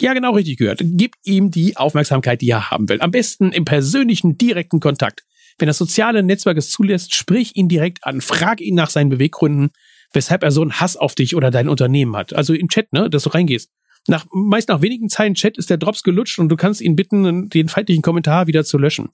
Ja, 0.00 0.14
genau 0.14 0.32
richtig 0.32 0.56
gehört. 0.58 0.80
Gib 0.82 1.16
ihm 1.24 1.50
die 1.50 1.76
Aufmerksamkeit, 1.76 2.40
die 2.40 2.50
er 2.50 2.70
haben 2.70 2.88
will. 2.88 3.00
Am 3.00 3.10
besten 3.10 3.52
im 3.52 3.64
persönlichen, 3.64 4.38
direkten 4.38 4.80
Kontakt. 4.80 5.24
Wenn 5.58 5.66
das 5.66 5.78
soziale 5.78 6.22
Netzwerk 6.22 6.56
es 6.56 6.70
zulässt, 6.70 7.14
sprich 7.14 7.56
ihn 7.56 7.68
direkt 7.68 8.04
an, 8.04 8.20
frag 8.20 8.60
ihn 8.60 8.74
nach 8.74 8.88
seinen 8.88 9.10
Beweggründen, 9.10 9.70
weshalb 10.12 10.42
er 10.42 10.50
so 10.52 10.62
einen 10.62 10.80
Hass 10.80 10.96
auf 10.96 11.14
dich 11.14 11.36
oder 11.36 11.50
dein 11.50 11.68
Unternehmen 11.68 12.16
hat. 12.16 12.32
Also 12.32 12.54
im 12.54 12.68
Chat, 12.68 12.92
ne, 12.92 13.10
dass 13.10 13.24
du 13.24 13.30
reingehst. 13.30 13.70
Nach, 14.08 14.26
meist 14.32 14.68
nach 14.68 14.82
wenigen 14.82 15.08
Zeilen 15.08 15.34
Chat 15.34 15.58
ist 15.58 15.70
der 15.70 15.76
Drops 15.76 16.02
gelutscht 16.02 16.38
und 16.38 16.48
du 16.48 16.56
kannst 16.56 16.80
ihn 16.80 16.96
bitten, 16.96 17.48
den 17.48 17.68
feindlichen 17.68 18.02
Kommentar 18.02 18.46
wieder 18.46 18.64
zu 18.64 18.78
löschen. 18.78 19.10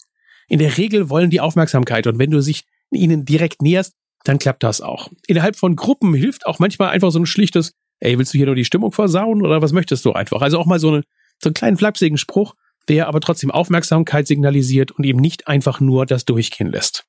In 0.49 0.59
der 0.59 0.76
Regel 0.78 1.11
wollen 1.11 1.31
die 1.31 1.40
Aufmerksamkeit 1.40 2.07
und 2.07 2.19
wenn 2.19 2.31
du 2.31 2.40
sich 2.40 2.64
ihnen 2.90 3.25
direkt 3.25 3.62
näherst, 3.62 3.95
dann 4.25 4.38
klappt 4.38 4.62
das 4.62 4.81
auch. 4.81 5.11
Innerhalb 5.26 5.57
von 5.57 5.76
Gruppen 5.76 6.14
hilft 6.14 6.47
auch 6.47 6.59
manchmal 6.59 6.90
einfach 6.90 7.11
so 7.11 7.19
ein 7.19 7.26
schlichtes, 7.26 7.73
ey, 8.00 8.19
willst 8.19 8.33
du 8.33 8.38
hier 8.38 8.47
nur 8.47 8.55
die 8.55 8.64
Stimmung 8.64 8.93
versauen 8.93 9.43
oder 9.43 9.62
was 9.62 9.73
möchtest 9.73 10.05
du 10.05 10.12
einfach? 10.12 10.43
Also 10.43 10.59
auch 10.59 10.66
mal 10.66 10.78
so, 10.78 10.88
eine, 10.88 11.02
so 11.43 11.49
einen 11.49 11.55
kleinen 11.55 11.76
flapsigen 11.76 12.19
Spruch, 12.19 12.55
der 12.88 13.09
aber 13.09 13.21
trotzdem 13.21 13.50
Aufmerksamkeit 13.50 14.26
signalisiert 14.26 14.93
und 14.93 15.05
eben 15.05 15.21
nicht 15.21 15.49
einfach 15.49 15.81
nur 15.81 16.07
das 16.07 16.25
durchgehen 16.25 16.71
lässt. 16.71 17.05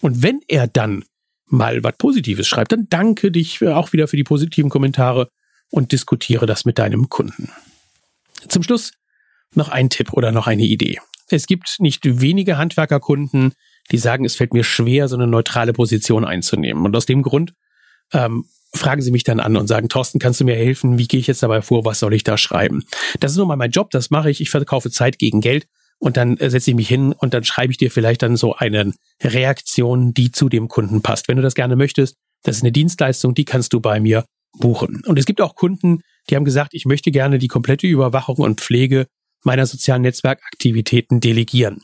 Und 0.00 0.22
wenn 0.22 0.40
er 0.48 0.66
dann 0.66 1.04
mal 1.46 1.82
was 1.82 1.96
Positives 1.98 2.46
schreibt, 2.46 2.72
dann 2.72 2.86
danke 2.88 3.30
dich 3.30 3.66
auch 3.66 3.92
wieder 3.92 4.06
für 4.06 4.16
die 4.16 4.24
positiven 4.24 4.70
Kommentare 4.70 5.28
und 5.70 5.92
diskutiere 5.92 6.46
das 6.46 6.64
mit 6.64 6.78
deinem 6.78 7.08
Kunden. 7.08 7.50
Zum 8.48 8.62
Schluss 8.62 8.92
noch 9.54 9.68
ein 9.68 9.90
Tipp 9.90 10.12
oder 10.12 10.32
noch 10.32 10.46
eine 10.46 10.64
Idee. 10.64 10.98
Es 11.28 11.46
gibt 11.46 11.76
nicht 11.78 12.20
wenige 12.20 12.58
Handwerkerkunden, 12.58 13.52
die 13.90 13.98
sagen, 13.98 14.24
es 14.24 14.36
fällt 14.36 14.52
mir 14.52 14.64
schwer, 14.64 15.08
so 15.08 15.16
eine 15.16 15.26
neutrale 15.26 15.72
Position 15.72 16.24
einzunehmen. 16.24 16.84
Und 16.84 16.96
aus 16.96 17.06
dem 17.06 17.22
Grund 17.22 17.54
ähm, 18.12 18.44
fragen 18.74 19.02
sie 19.02 19.10
mich 19.10 19.24
dann 19.24 19.40
an 19.40 19.56
und 19.56 19.66
sagen, 19.66 19.88
Thorsten, 19.88 20.18
kannst 20.18 20.40
du 20.40 20.44
mir 20.44 20.56
helfen? 20.56 20.98
Wie 20.98 21.08
gehe 21.08 21.20
ich 21.20 21.26
jetzt 21.26 21.42
dabei 21.42 21.62
vor? 21.62 21.84
Was 21.84 21.98
soll 21.98 22.14
ich 22.14 22.24
da 22.24 22.36
schreiben? 22.36 22.84
Das 23.20 23.32
ist 23.32 23.38
nun 23.38 23.48
mal 23.48 23.56
mein 23.56 23.70
Job, 23.70 23.90
das 23.90 24.10
mache 24.10 24.30
ich. 24.30 24.40
Ich 24.40 24.50
verkaufe 24.50 24.90
Zeit 24.90 25.18
gegen 25.18 25.40
Geld 25.40 25.66
und 25.98 26.16
dann 26.16 26.36
äh, 26.36 26.50
setze 26.50 26.70
ich 26.70 26.76
mich 26.76 26.88
hin 26.88 27.12
und 27.12 27.34
dann 27.34 27.44
schreibe 27.44 27.72
ich 27.72 27.78
dir 27.78 27.90
vielleicht 27.90 28.22
dann 28.22 28.36
so 28.36 28.54
eine 28.54 28.92
Reaktion, 29.22 30.14
die 30.14 30.32
zu 30.32 30.48
dem 30.48 30.68
Kunden 30.68 31.02
passt. 31.02 31.28
Wenn 31.28 31.36
du 31.36 31.42
das 31.42 31.54
gerne 31.54 31.76
möchtest, 31.76 32.16
das 32.42 32.56
ist 32.56 32.62
eine 32.62 32.72
Dienstleistung, 32.72 33.34
die 33.34 33.44
kannst 33.44 33.72
du 33.72 33.80
bei 33.80 34.00
mir 34.00 34.24
buchen. 34.58 35.02
Und 35.06 35.18
es 35.18 35.26
gibt 35.26 35.40
auch 35.40 35.54
Kunden, 35.54 36.00
die 36.28 36.36
haben 36.36 36.44
gesagt, 36.44 36.74
ich 36.74 36.84
möchte 36.84 37.10
gerne 37.10 37.38
die 37.38 37.48
komplette 37.48 37.86
Überwachung 37.86 38.36
und 38.36 38.60
Pflege 38.60 39.06
meiner 39.44 39.66
sozialen 39.66 40.02
Netzwerkaktivitäten 40.02 41.20
delegieren. 41.20 41.82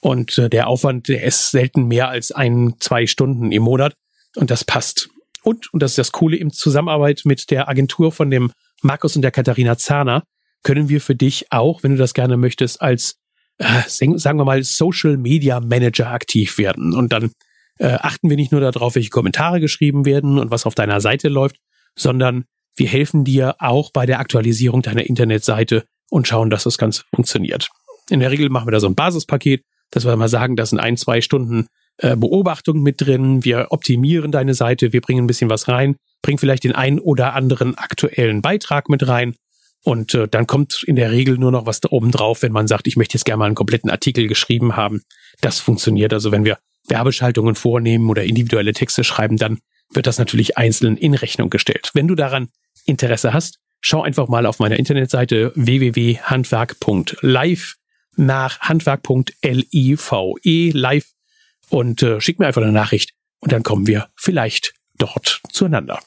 Und 0.00 0.38
äh, 0.38 0.48
der 0.48 0.66
Aufwand, 0.66 1.08
der 1.08 1.24
ist 1.24 1.50
selten 1.50 1.86
mehr 1.86 2.08
als 2.08 2.32
ein, 2.32 2.74
zwei 2.80 3.06
Stunden 3.06 3.52
im 3.52 3.62
Monat. 3.62 3.94
Und 4.36 4.50
das 4.50 4.64
passt. 4.64 5.10
Und, 5.42 5.72
und 5.72 5.82
das 5.82 5.92
ist 5.92 5.98
das 5.98 6.12
Coole, 6.12 6.36
in 6.36 6.50
Zusammenarbeit 6.50 7.22
mit 7.24 7.50
der 7.50 7.68
Agentur 7.68 8.12
von 8.12 8.30
dem 8.30 8.52
Markus 8.82 9.16
und 9.16 9.22
der 9.22 9.30
Katharina 9.30 9.76
Zahner, 9.76 10.24
können 10.62 10.88
wir 10.88 11.00
für 11.00 11.14
dich 11.14 11.46
auch, 11.50 11.82
wenn 11.82 11.92
du 11.92 11.96
das 11.96 12.14
gerne 12.14 12.36
möchtest, 12.36 12.80
als, 12.82 13.16
äh, 13.58 13.82
sagen 13.88 14.38
wir 14.38 14.44
mal, 14.44 14.62
Social 14.62 15.16
Media 15.16 15.60
Manager 15.60 16.10
aktiv 16.10 16.58
werden. 16.58 16.94
Und 16.94 17.12
dann 17.12 17.32
äh, 17.78 17.92
achten 17.92 18.28
wir 18.28 18.36
nicht 18.36 18.52
nur 18.52 18.60
darauf, 18.60 18.94
welche 18.94 19.10
Kommentare 19.10 19.60
geschrieben 19.60 20.04
werden 20.04 20.38
und 20.38 20.50
was 20.50 20.66
auf 20.66 20.74
deiner 20.74 21.00
Seite 21.00 21.28
läuft, 21.28 21.56
sondern 21.96 22.44
wir 22.76 22.88
helfen 22.88 23.24
dir 23.24 23.56
auch 23.58 23.90
bei 23.92 24.06
der 24.06 24.20
Aktualisierung 24.20 24.82
deiner 24.82 25.04
Internetseite 25.04 25.84
und 26.08 26.26
schauen, 26.26 26.50
dass 26.50 26.64
das 26.64 26.78
Ganze 26.78 27.02
funktioniert. 27.14 27.68
In 28.08 28.20
der 28.20 28.30
Regel 28.30 28.48
machen 28.48 28.66
wir 28.66 28.72
da 28.72 28.80
so 28.80 28.88
ein 28.88 28.94
Basispaket, 28.94 29.62
dass 29.90 30.04
wir 30.04 30.16
mal 30.16 30.28
sagen, 30.28 30.56
das 30.56 30.70
sind 30.70 30.80
ein, 30.80 30.96
zwei 30.96 31.20
Stunden 31.20 31.66
äh, 31.98 32.16
Beobachtung 32.16 32.82
mit 32.82 33.00
drin. 33.00 33.44
Wir 33.44 33.68
optimieren 33.70 34.32
deine 34.32 34.54
Seite, 34.54 34.92
wir 34.92 35.00
bringen 35.00 35.24
ein 35.24 35.26
bisschen 35.26 35.50
was 35.50 35.68
rein, 35.68 35.96
bringen 36.22 36.38
vielleicht 36.38 36.64
den 36.64 36.74
einen 36.74 36.98
oder 36.98 37.34
anderen 37.34 37.76
aktuellen 37.76 38.42
Beitrag 38.42 38.88
mit 38.88 39.06
rein. 39.06 39.34
Und 39.82 40.14
äh, 40.14 40.28
dann 40.28 40.46
kommt 40.46 40.82
in 40.86 40.96
der 40.96 41.10
Regel 41.10 41.38
nur 41.38 41.52
noch 41.52 41.66
was 41.66 41.80
da 41.80 41.88
oben 41.90 42.10
drauf, 42.10 42.42
wenn 42.42 42.52
man 42.52 42.66
sagt, 42.66 42.86
ich 42.86 42.96
möchte 42.96 43.16
jetzt 43.16 43.24
gerne 43.24 43.38
mal 43.38 43.46
einen 43.46 43.54
kompletten 43.54 43.90
Artikel 43.90 44.26
geschrieben 44.26 44.76
haben. 44.76 45.02
Das 45.40 45.60
funktioniert. 45.60 46.12
Also 46.12 46.32
wenn 46.32 46.44
wir 46.44 46.58
Werbeschaltungen 46.88 47.54
vornehmen 47.54 48.10
oder 48.10 48.24
individuelle 48.24 48.72
Texte 48.72 49.04
schreiben, 49.04 49.36
dann 49.36 49.58
wird 49.92 50.06
das 50.06 50.18
natürlich 50.18 50.56
einzeln 50.56 50.96
in 50.96 51.14
Rechnung 51.14 51.50
gestellt. 51.50 51.90
Wenn 51.94 52.08
du 52.08 52.14
daran 52.14 52.48
Interesse 52.84 53.32
hast, 53.32 53.58
schau 53.80 54.02
einfach 54.02 54.28
mal 54.28 54.46
auf 54.46 54.58
meiner 54.58 54.78
Internetseite 54.78 55.52
www.handwerk.live 55.54 57.76
nach 58.16 58.60
handwerk.live 58.60 60.10
live 60.74 61.06
und 61.68 62.02
äh, 62.02 62.20
schick 62.20 62.38
mir 62.38 62.46
einfach 62.46 62.62
eine 62.62 62.72
Nachricht 62.72 63.12
und 63.40 63.52
dann 63.52 63.62
kommen 63.62 63.86
wir 63.86 64.08
vielleicht 64.16 64.74
dort 64.98 65.40
zueinander. 65.52 66.00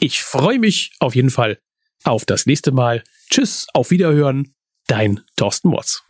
Ich 0.00 0.22
freue 0.22 0.58
mich 0.58 0.92
auf 1.00 1.14
jeden 1.14 1.30
Fall 1.30 1.58
auf 2.04 2.24
das 2.24 2.46
nächste 2.46 2.72
Mal. 2.72 3.02
Tschüss, 3.30 3.66
auf 3.72 3.90
Wiederhören, 3.90 4.54
dein 4.86 5.20
Thorsten 5.36 5.68
Motz. 5.68 6.04